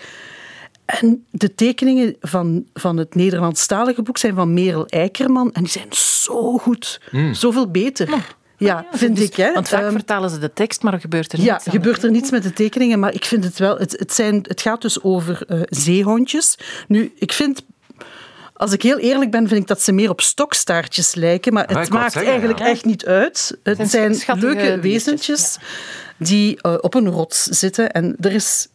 [0.86, 5.52] En de tekeningen van, van het Nederlandstalige boek zijn van Merel Eikerman.
[5.52, 7.00] En die zijn zo goed.
[7.32, 8.08] Zoveel beter.
[8.58, 9.34] Ja, vind Dus- ik.
[9.36, 9.52] Hè.
[9.52, 11.72] Want vaak Ehm, vertalen ze de tekst, maar er gebeurt er ja, niets aan.
[11.72, 13.78] gebeurt er niets met de tekeningen, maar ik vind het wel...
[13.78, 16.58] Het, het, zijn, het gaat dus over eh, zeehondjes.
[16.88, 17.62] Nu, ik vind...
[18.52, 21.52] Als ik heel eerlijk ben, vind ik dat ze meer op stokstaartjes lijken.
[21.52, 22.66] Maar Ah, het maakt zeggen, eigenlijk ja.
[22.66, 23.58] echt niet uit.
[23.62, 25.58] Het zijn leuke wezentjes
[26.18, 27.90] die eh, op een rots zitten.
[27.92, 28.68] En er is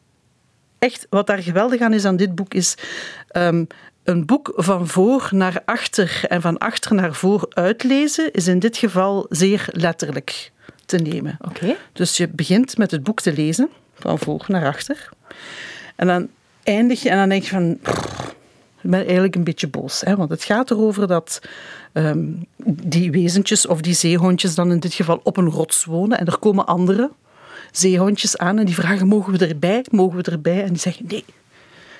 [0.81, 1.07] echt...
[1.09, 2.75] Wat daar geweldig aan is aan dit boek, is...
[3.27, 3.65] ehm,
[4.03, 8.77] een boek van voor naar achter en van achter naar voor uitlezen is in dit
[8.77, 10.51] geval zeer letterlijk
[10.85, 11.37] te nemen.
[11.41, 11.75] Oké.
[11.93, 15.09] Dus je begint met het boek te lezen, van voor naar achter.
[15.95, 16.29] En dan
[16.63, 17.77] eindig je en dan denk je van...
[17.81, 18.35] "Pff,
[18.81, 20.01] Ik ben eigenlijk een beetje boos.
[20.01, 20.15] Hè?
[20.15, 21.41] Want het gaat erover dat
[21.93, 22.25] ehm,
[22.65, 26.19] die wezentjes of die zeehondjes dan in dit geval op een rots wonen.
[26.19, 27.11] En er komen andere
[27.71, 29.85] zeehondjes aan en die vragen, mogen we erbij?
[29.91, 30.61] Mogen we erbij?
[30.63, 31.25] En die zeggen, nee,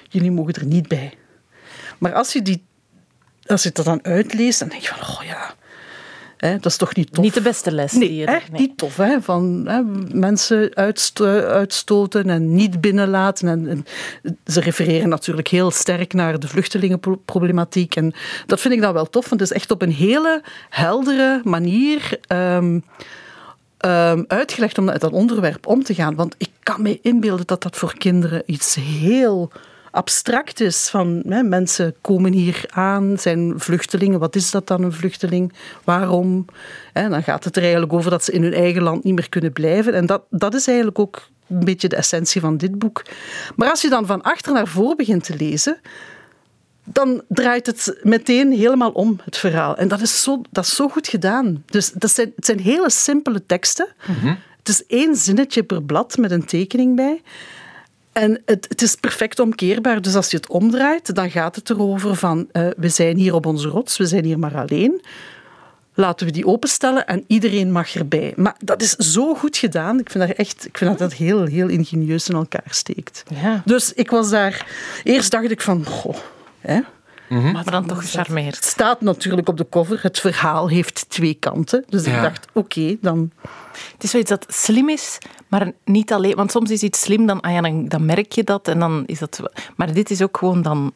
[0.10, 1.14] jullie mogen er niet bij.
[1.98, 2.64] Maar als je, die,
[3.46, 5.54] als je dat dan uitleest, dan denk je van, oh ja,
[6.38, 7.24] hè, dat is toch niet tof.
[7.24, 7.92] Niet de beste les.
[7.92, 8.98] die Nee, je er- echt niet tof.
[8.98, 9.22] Hè?
[9.22, 9.82] Van hè,
[10.18, 13.48] mensen uitsto- uitstoten en niet binnenlaten.
[13.48, 13.86] En, en
[14.46, 17.96] ze refereren natuurlijk heel sterk naar de vluchtelingenproblematiek.
[17.96, 18.14] En
[18.46, 22.20] dat vind ik dan wel tof, want het is echt op een hele heldere manier
[22.28, 22.80] ehm,
[23.82, 26.16] ehm, uitgelegd om met dat onderwerp om te gaan.
[26.16, 29.52] Want ik kan me inbeelden dat dat voor kinderen iets heel
[29.92, 30.90] abstract is.
[30.90, 34.20] Van hè, mensen komen hier aan, zijn vluchtelingen.
[34.20, 35.54] Wat is dat dan, een vluchteling?
[35.84, 36.46] Waarom?
[36.94, 39.52] Dan gaat het er eigenlijk over dat ze in hun eigen land niet meer kunnen
[39.52, 39.94] blijven.
[39.94, 43.04] En dat, dat is eigenlijk ook een beetje de essentie van dit boek.
[43.56, 45.80] Maar als je dan van achter naar voor begint te lezen,
[46.94, 49.78] dan draait het meteen helemaal om, het verhaal.
[49.78, 51.64] En dat is zo, dat is zo goed gedaan.
[51.66, 53.88] Dus dat zijn, het zijn hele simpele teksten.
[54.58, 57.22] Het is één zinnetje per blad met een tekening bij.
[58.12, 60.02] En het, het is perfect omkeerbaar.
[60.02, 62.48] Dus als je het omdraait, dan gaat het erover van...
[62.52, 65.02] eh, we zijn hier op onze rots, we zijn hier maar alleen.
[65.94, 68.34] Laten we die openstellen en iedereen mag erbij.
[68.36, 70.00] Maar dat is zo goed gedaan.
[70.00, 73.24] Ik vind dat, echt, ik vind dat dat heel, heel ingenieus in elkaar steekt.
[73.42, 73.62] Ja.
[73.66, 74.68] Dus ik was daar...
[75.04, 75.86] Eerst dacht ik van...
[75.86, 76.18] Goh,
[76.62, 76.80] hè?
[77.40, 78.56] Maar dan toch gecharmeerd.
[78.56, 80.00] Het staat natuurlijk op de cover.
[80.02, 81.84] Het verhaal heeft twee kanten.
[81.90, 83.32] Dus ik dacht, oké, dan...
[83.94, 86.36] Het is zoiets dat slim is, maar niet alleen.
[86.36, 89.04] Want soms is iets slim, dan, ah ja, dan, dan merk je dat en dan
[89.06, 89.42] is dat.
[89.76, 90.94] Maar dit is ook gewoon dan.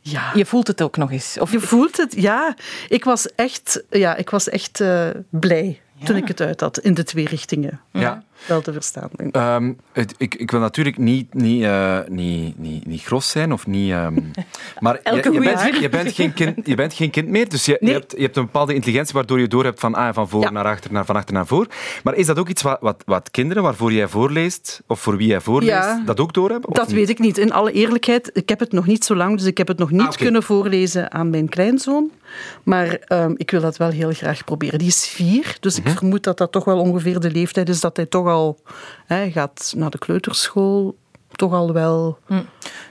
[0.00, 0.30] Ja.
[0.34, 1.38] Je voelt het ook nog eens.
[1.38, 2.56] Of Je voelt het, ja.
[2.88, 6.94] Ik was echt, ja, ik was echt eh, blij toen ik het uit had, in
[6.94, 7.80] de twee richtingen.
[7.92, 8.22] Ja.
[8.46, 9.08] Wel te verstaan.
[9.30, 13.66] Ehm, het- ik, ik wil natuurlijk niet, niet, eh, niet, niet, niet gros zijn of
[13.66, 13.90] niet.
[13.92, 14.14] ehm,
[14.80, 17.76] maar je, je, bent, je, bent geen kind, je bent geen kind meer, dus je,
[17.80, 17.90] Nee.
[17.92, 20.42] je, hebt, je hebt een bepaalde intelligentie waardoor je door hebt van, ah, van voor
[20.42, 20.50] Ja.
[20.50, 21.66] naar achter, naar, van achter naar voor.
[22.04, 25.26] Maar is dat ook iets wat, wat, wat kinderen waarvoor jij voorleest, of voor wie
[25.26, 26.02] jij voorleest, Ja.
[26.06, 26.68] dat ook door hebben?
[26.70, 26.96] of Dat niet?
[26.96, 27.38] weet ik niet.
[27.38, 29.90] In alle eerlijkheid, ik heb het nog niet zo lang, dus ik heb het nog
[29.90, 32.10] niet Ah, kunnen voorlezen aan mijn kleinzoon.
[32.62, 34.78] Maar ehm, ik wil dat wel heel graag proberen.
[34.78, 35.88] Die is vier, dus Mhm.
[35.88, 38.31] ik vermoed dat dat toch wel ongeveer de leeftijd is dat hij toch al
[39.06, 40.96] hij gaat naar de kleuterschool,
[41.32, 42.40] toch al wel Hm.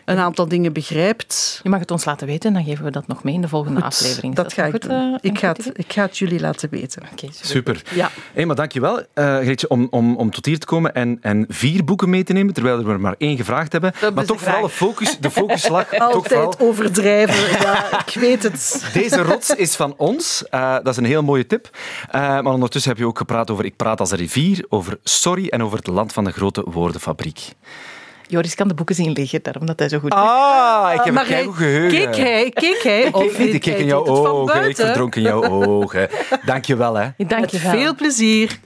[0.06, 1.60] een aantal dingen begrijpt.
[1.64, 3.82] je mag het ons laten weten, dan geven we dat nog mee in de volgende
[3.82, 4.38] aflevering.
[4.38, 4.92] Is dat ga ik goed, doen.
[5.22, 7.02] eh, ik, ga het, ik ga het jullie laten weten.
[7.12, 7.46] Oké, super.
[7.48, 7.82] Super.
[7.96, 8.10] Ja.
[8.34, 11.84] Hey, maar dankjewel, uh, Greetje, om, om, om tot hier te komen en, en vier
[11.84, 13.94] boeken mee te nemen, terwijl we er maar één gevraagd hebben.
[14.00, 16.56] Dat maar toch vooral de focus, de focus lag toch Altijd vooral...
[16.60, 18.90] overdrijven, ja, ik weet het.
[18.94, 20.44] Deze rots is van ons.
[20.50, 21.70] Eh, dat is een heel mooie tip.
[22.10, 25.48] Eh, maar ondertussen heb je ook gepraat over Ik praat als een rivier, over Sorry
[25.48, 27.40] en over het land van de grote woordenfabriek.
[28.32, 31.24] Joris kan de boeken zien liggen, daarom dat hij zo goed Ah, ik heb maar
[31.24, 31.90] een keigoed geheugen.
[32.12, 33.02] Keek hij, keek hij.
[33.02, 34.70] Ik niet, hij in jouw ogen.
[34.70, 36.10] Ik verdronk in jouw ogen.
[36.46, 37.10] Dank je wel, hè.
[37.18, 37.72] Dank je wel.
[37.72, 38.60] veel plezier.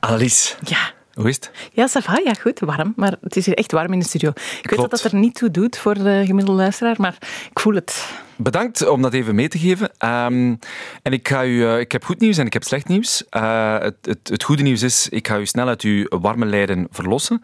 [0.00, 0.96] Annelies, Ja.
[1.14, 1.50] Hoe is het?
[1.72, 2.92] Ja, ça va, ja, goed, warm.
[2.96, 4.30] Maar het is hier echt warm in de studio.
[4.62, 7.16] Ik weet dat dat er niet toe doet voor de gemiddelde luisteraar, maar
[7.50, 8.04] ik voel het.
[8.40, 9.90] Bedankt om dat even mee te geven.
[9.98, 10.54] Ehm,
[11.02, 13.24] en ik, ga u, eh, ik heb goed nieuws en ik heb slecht nieuws.
[13.28, 16.86] Eh, het, het, het goede nieuws is, ik ga u snel uit uw warme lijden
[16.90, 17.42] verlossen.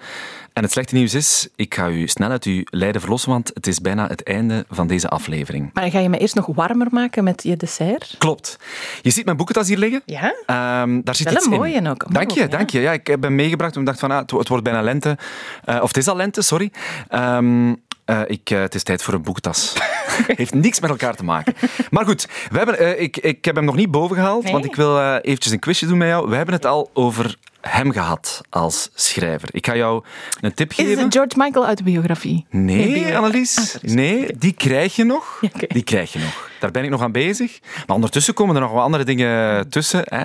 [0.53, 3.67] En het slechte nieuws is, ik ga u snel uit uw lijden verlossen, want het
[3.67, 5.71] is bijna het einde van deze aflevering.
[5.73, 8.15] Maar ga je me eerst nog warmer maken met je dessert?
[8.19, 8.59] Klopt.
[9.03, 10.03] Je ziet mijn boekentas hier liggen.
[10.07, 10.35] Ja?
[10.47, 11.59] Ehm, daar zit Wel iets een in.
[11.59, 12.13] mooie ook.
[12.13, 12.47] Dank je, ja.
[12.47, 12.81] dank je.
[12.81, 15.19] Ja, ik heb hem meegebracht omdat ik dacht van, ah, het, het wordt bijna lente.
[15.65, 16.73] Eh, of het is al lente, sorry.
[17.09, 17.73] Ehm,
[18.05, 19.73] eh, ik, eh, het is tijd voor een boekentas.
[20.37, 21.55] Heeft niks met elkaar te maken.
[21.91, 24.53] Maar goed, we hebben, eh, ik, ik heb hem nog niet boven gehaald, Nee.
[24.53, 26.29] want ik wil eventjes een quizje doen met jou.
[26.29, 27.37] We hebben het al over
[27.69, 29.49] hem gehad als schrijver.
[29.53, 30.05] Ik ga jou
[30.41, 31.03] een tip Is geven.
[31.05, 32.47] het George Michael autobiografie?
[32.51, 33.75] Nee, bio- Annelies.
[33.77, 35.39] Ah, nee, die krijg je nog.
[35.41, 35.49] Ja.
[35.69, 36.51] Die krijg je nog.
[36.61, 37.59] Daar ben ik nog aan bezig.
[37.87, 40.03] Maar ondertussen komen er nog wel andere dingen tussen.
[40.05, 40.23] Hè.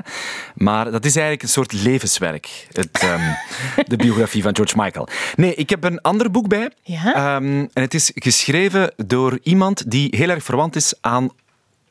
[0.55, 2.67] Maar dat is eigenlijk een soort levenswerk.
[2.71, 3.31] Het, ehm,
[3.87, 5.07] de biografie van George Michael.
[5.35, 6.71] Nee, ik heb een ander boek bij.
[6.83, 7.13] Ja?
[7.13, 11.29] Ehm, en het is geschreven door iemand die heel erg verwant is aan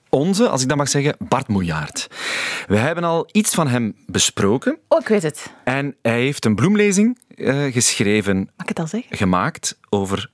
[0.08, 2.08] onze, als ik dat mag zeggen, Bart Moejaert.
[2.66, 4.78] We hebben al iets van hem besproken.
[4.88, 5.52] Oh, ik weet het.
[5.64, 9.16] En hij heeft een bloemlezing eh, geschreven Mag ik het al zeggen?
[9.16, 10.30] gemaakt over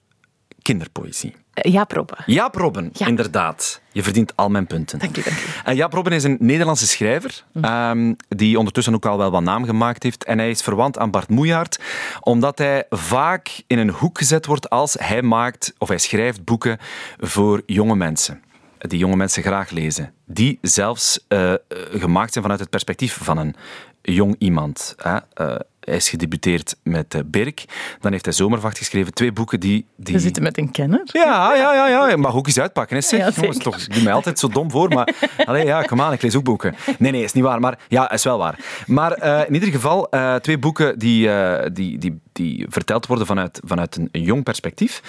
[0.63, 1.35] kinderpoëzie.
[1.55, 2.17] Eh, Jaap Robbe.
[2.27, 3.07] Jaap Robben, Ja.
[3.07, 3.81] inderdaad.
[3.93, 4.99] Je verdient al mijn punten.
[4.99, 5.75] Dank je, dank je.
[5.75, 10.03] Jaap Robben is een Nederlandse schrijver, ehm, die ondertussen ook al wel wat naam gemaakt
[10.03, 10.25] heeft.
[10.25, 11.79] En hij is verwant aan Bart Moejaert,
[12.21, 16.79] omdat hij vaak in een hoek gezet wordt als hij maakt of hij schrijft boeken
[17.19, 18.43] voor jonge mensen.
[18.89, 20.13] Die jonge mensen graag lezen.
[20.27, 21.59] Die zelfs eh, eh,
[21.93, 23.55] gemaakt zijn vanuit het perspectief van een
[24.03, 24.95] jong iemand.
[24.97, 25.17] Hè.
[25.35, 27.65] Eh, hij is gedebuteerd met Birk.
[28.01, 29.15] Dan heeft hij Zomervacht geschreven.
[29.15, 29.87] Twee boeken die...
[29.97, 31.01] die We zitten met een kenner.
[31.13, 32.09] ja, ja, ja, ja.
[32.09, 32.97] Je mag ook eens uitpakken.
[32.97, 33.21] Hè, zeg.
[33.21, 35.15] Ja, Jongens, toch, doe mij altijd zo dom voor, maar
[35.47, 36.75] allee, ja, kom aan, ik lees ook boeken.
[36.99, 38.59] Nee, nee, is niet waar, maar ja, is wel waar.
[38.87, 40.09] Maar in ieder geval,
[40.41, 41.31] twee boeken die,
[41.73, 45.03] die, die, die verteld worden vanuit, vanuit een, een jong perspectief.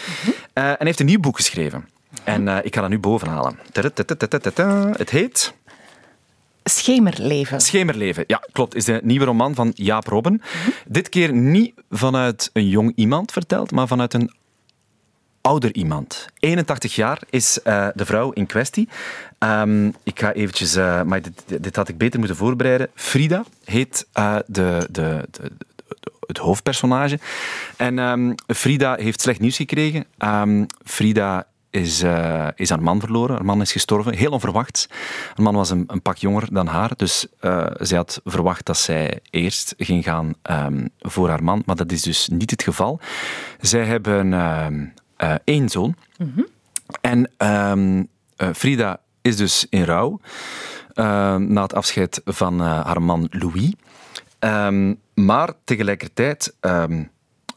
[0.54, 1.88] Eh, en hij heeft een nieuw boek geschreven.
[2.24, 3.60] En eh, ik ga dat nu bovenhalen.
[4.98, 5.54] Het heet
[6.64, 7.60] Schemerleven.
[7.62, 8.24] Schemerleven.
[8.28, 8.76] Ja, klopt.
[8.76, 10.42] Is de nieuwe roman van Jaap Robben.
[10.88, 14.32] Dit keer niet vanuit een jong iemand verteld, maar vanuit een
[15.42, 16.26] ouder iemand.
[16.40, 18.90] 81 jaar is eh, de vrouw in kwestie.
[19.38, 20.76] Ehm, ik ga eventjes...
[20.76, 22.90] eh, maar dit, dit had ik beter moeten voorbereiden.
[22.94, 25.52] Frida heet de, de, de, de-
[26.28, 27.20] het hoofdpersonage.
[27.78, 30.06] En ehm, Frida heeft slecht nieuws gekregen.
[30.18, 33.36] Ehm, Frida is, eh, is haar man verloren.
[33.36, 34.88] Haar man is gestorven, heel onverwachts.
[35.28, 38.78] Haar man was een, een pak jonger dan haar, dus eh, zij had verwacht dat
[38.78, 43.00] zij eerst ging gaan ehm, voor haar man, maar dat is dus niet het geval.
[43.60, 44.86] Zij hebben ehm,
[45.18, 45.96] eh, één zoon.
[47.02, 48.04] En ehm,
[48.36, 50.20] eh, Frida is dus in rouw
[51.38, 53.74] na het afscheid van haar man Louis.
[55.14, 56.56] Maar tegelijkertijd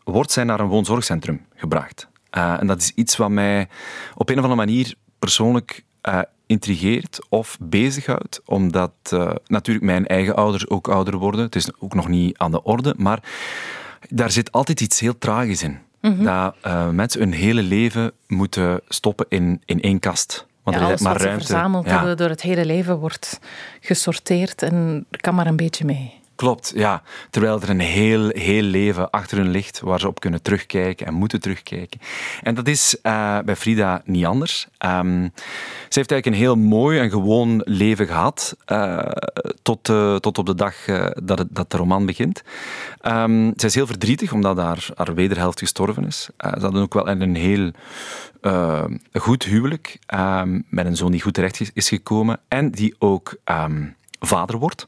[0.04, 2.08] wordt zij naar een woonzorgcentrum gebracht.
[2.30, 3.68] Eh, en dat is iets wat mij
[4.14, 10.36] op een of andere manier persoonlijk eh, intrigeert of bezighoudt, omdat eh, natuurlijk mijn eigen
[10.36, 11.40] ouders ook ouder worden.
[11.40, 13.22] Het is ook nog niet aan de orde, maar
[14.08, 15.78] daar zit altijd iets heel tragisch in.
[16.00, 20.46] Dat eh, mensen hun hele leven moeten stoppen in, in één kast.
[20.62, 21.46] Want Ja, er is maar wat ze ruimte.
[21.46, 21.96] verzameld Ja.
[21.96, 23.40] hebben door het hele leven wordt
[23.80, 26.17] gesorteerd en er kan maar een beetje mee.
[26.38, 27.02] Klopt, ja.
[27.30, 31.14] Terwijl er een heel, heel leven achter hun ligt waar ze op kunnen terugkijken en
[31.14, 32.00] moeten terugkijken.
[32.42, 34.66] En dat is eh, bij Frida niet anders.
[34.78, 35.22] Ehm,
[35.88, 38.98] ze heeft eigenlijk een heel mooi en gewoon leven gehad eh,
[39.62, 40.74] tot, eh, tot op de dag
[41.22, 42.42] dat, dat de roman begint.
[43.00, 46.28] Ehm, ze is heel verdrietig omdat haar, haar wederhelft gestorven is.
[46.38, 47.70] Ze hadden ook wel een heel
[49.12, 53.34] goed huwelijk ehm, met een zoon die goed terecht is- is gekomen en die ook
[54.20, 54.86] vader wordt.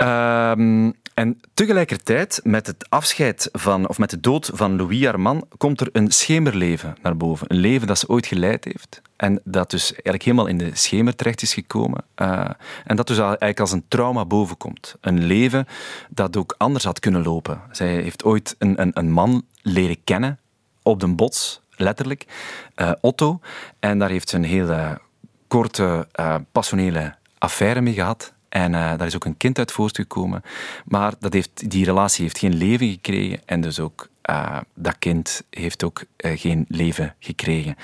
[0.00, 5.46] Ehm, en tegelijkertijd, met het afscheid van, of met de dood van Louis, haar man,
[5.56, 7.46] komt er een schemerleven naar boven.
[7.50, 9.02] Een leven dat ze ooit geleid heeft.
[9.16, 12.04] En dat dus eigenlijk helemaal in de schemer terecht is gekomen.
[12.14, 12.50] Eh,
[12.84, 14.94] en dat dus eigenlijk als een trauma bovenkomt.
[15.00, 15.66] Een leven
[16.10, 17.60] dat ook anders had kunnen lopen.
[17.70, 20.38] Zij heeft ooit een, een, een man leren kennen
[20.82, 22.26] op de bots, letterlijk.
[22.74, 23.40] eh, Otto.
[23.80, 25.00] En daar heeft ze een hele
[25.48, 28.32] korte, eh, passionele affaire mee gehad.
[28.50, 30.42] En eh, daar is ook een kind uit voortgekomen.
[30.84, 33.40] Maar dat heeft, die relatie heeft geen leven gekregen.
[33.44, 37.76] En dus ook eh, dat kind heeft ook eh, geen leven gekregen.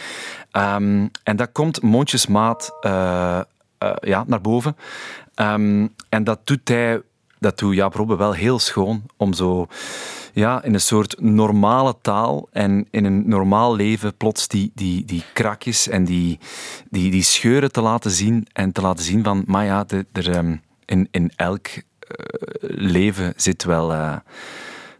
[0.51, 2.77] Ehm, en dat komt mondjesmaat
[4.01, 4.77] ja, naar boven.
[5.35, 7.01] Ehm, en dat doet hij,
[7.47, 9.03] dat doet Jaap Robbe wel heel schoon.
[9.17, 9.67] Om zo
[10.33, 15.25] ja, in een soort normale taal en in een normaal leven plots die, die, die
[15.33, 16.39] krakjes en die,
[16.91, 18.47] die, die scheuren te laten zien.
[18.53, 21.69] En te laten zien van, maar ja, er, ehm, in, in elk
[22.61, 24.17] leven zit wel, uh,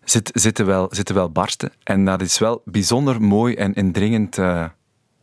[0.05, 1.73] zit, zitten, wel, zitten wel barsten.
[1.83, 4.65] En dat is wel bijzonder mooi en indringend uh,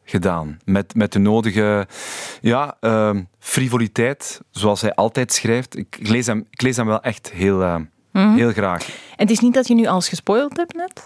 [0.06, 0.60] gedaan.
[0.66, 1.88] Met, met de nodige
[2.42, 5.78] ja, uh, frivoliteit, zoals hij altijd schrijft.
[5.78, 8.36] Ik, lees, hem, ik lees hem wel echt heel, mm -hmm.
[8.36, 8.88] heel graag.
[8.88, 11.06] En het is niet dat je nu alles gespoild hebt net?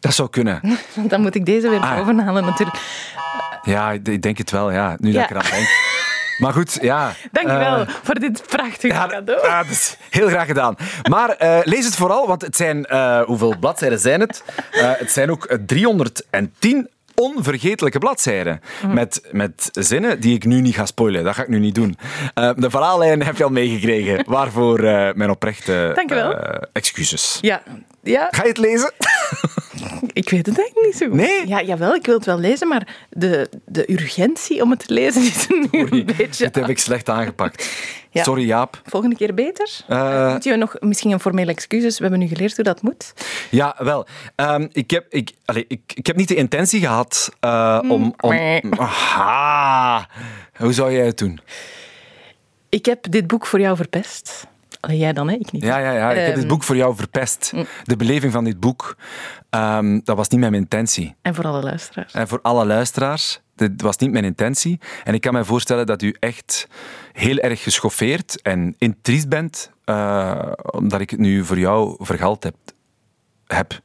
[0.00, 0.60] Dat zou kunnen.
[1.08, 2.78] Dan moet ik deze weer ah, bovenhalen natuurlijk.
[3.62, 4.96] Ja, ik denk het wel, ja.
[4.98, 5.14] Nu ja.
[5.14, 5.68] dat ik eraan denk.
[6.40, 7.12] Maar goed, ja.
[7.32, 9.46] Dankjewel uh, voor dit prachtige ja, cadeau.
[9.46, 10.76] Ja, dat is heel graag gedaan.
[11.08, 12.86] Maar uh, lees het vooral, want het zijn...
[12.90, 14.44] Uh, hoeveel bladzijden zijn het?
[14.72, 16.88] het zijn ook 310
[17.20, 18.60] onvergetelijke bladzijden.
[18.82, 18.94] Mm.
[18.94, 21.24] Met, met zinnen die ik nu niet ga spoilen.
[21.24, 21.96] Dat ga ik nu niet doen.
[22.34, 24.24] Uh, de verhaallijn heb je al meegekregen.
[24.36, 27.38] Waarvoor uh, mijn oprechte uh, excuses.
[27.40, 27.62] Ja.
[28.02, 28.28] ja.
[28.30, 28.92] Ga je het lezen?
[30.12, 31.14] Ik weet het eigenlijk niet zo goed.
[31.14, 31.46] Nee?
[31.46, 35.22] Ja, jawel, ik wil het wel lezen, maar de, de urgentie om het te lezen
[35.32, 36.44] is nu Sorry, een beetje...
[36.44, 37.68] Dit heb ik slecht aangepakt.
[38.12, 38.22] Ja.
[38.22, 38.80] Sorry, Jaap.
[38.84, 39.80] Volgende keer beter?
[39.88, 41.96] Uh, moet je nog misschien een formele excuses?
[41.96, 43.12] We hebben nu geleerd hoe dat moet.
[43.50, 44.06] Ja, wel.
[44.36, 48.14] Um, ik, heb, ik, allez, ik, ik heb niet de intentie gehad uh, om...
[48.20, 48.32] om
[48.78, 50.08] aha.
[50.56, 51.40] Hoe zou jij het doen?
[52.68, 54.46] Ik heb dit boek voor jou verpest.
[54.80, 55.34] Allee, jij dan, hè?
[55.34, 55.62] ik niet.
[55.62, 56.10] Ja, ja, ja.
[56.10, 57.52] ik heb dit boek voor jou verpest.
[57.54, 57.66] Mm.
[57.82, 58.96] De beleving van dit boek,
[59.50, 61.14] um, dat was niet mijn intentie.
[61.22, 62.12] En voor alle luisteraars.
[62.12, 63.40] En voor alle luisteraars.
[63.54, 64.80] Dit was niet mijn intentie.
[65.04, 66.68] En ik kan me voorstellen dat u echt
[67.12, 72.56] heel erg geschoffeerd en intriest bent, uh, omdat ik het nu voor jou vergald heb.
[73.46, 73.80] heb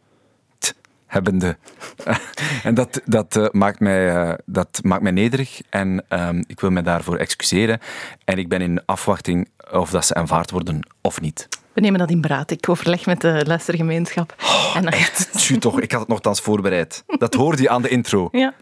[1.16, 1.58] hebbende.
[2.64, 6.70] en dat, dat, uh, maakt mij, uh, dat maakt mij nederig en um, ik wil
[6.70, 7.80] me daarvoor excuseren.
[8.26, 11.48] En ik ben in afwachting of dat ze aanvaard worden of niet.
[11.74, 12.52] We nemen dat in braad.
[12.52, 14.36] Ik overleg met de luistergemeenschap.
[14.42, 14.92] Oh, en dan...
[14.92, 15.30] Echt?
[15.60, 17.04] Toch, ik had het nogthans voorbereid.
[17.18, 18.30] Dat hoorde je aan de intro.
[18.32, 18.54] Ja,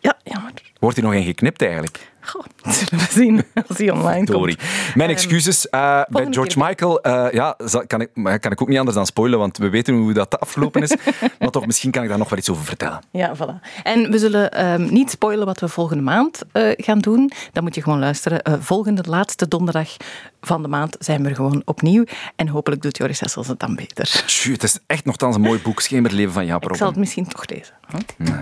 [0.00, 0.52] ja jammer.
[0.78, 2.12] Wordt hij nog in geknipt eigenlijk?
[2.28, 4.54] Goh, zullen we zien als hij online Sorry.
[4.54, 4.94] komt.
[4.94, 6.66] Mijn excuses uh, bij George keer.
[6.66, 7.06] Michael.
[7.06, 10.12] Uh, ja, kan ik, kan ik ook niet anders dan spoilen, want we weten hoe
[10.12, 10.96] dat afgelopen is.
[11.38, 13.00] maar toch, misschien kan ik daar nog wel iets over vertellen.
[13.10, 13.82] Ja, voilà.
[13.82, 17.30] En we zullen um, niet spoilen wat we volgende maand uh, gaan doen.
[17.52, 18.62] Dan moet je gewoon luisteren.
[18.62, 19.96] volgende laatste donderdag
[20.40, 22.04] van de maand zijn we er gewoon opnieuw.
[22.36, 24.22] En hopelijk doet Joris Hessels het dan beter.
[24.26, 25.80] Tju, het is echt nogthans een mooi boek.
[25.80, 27.74] Schemerleven van Jaap Ik zal het misschien toch lezen.
[28.18, 28.40] Ja.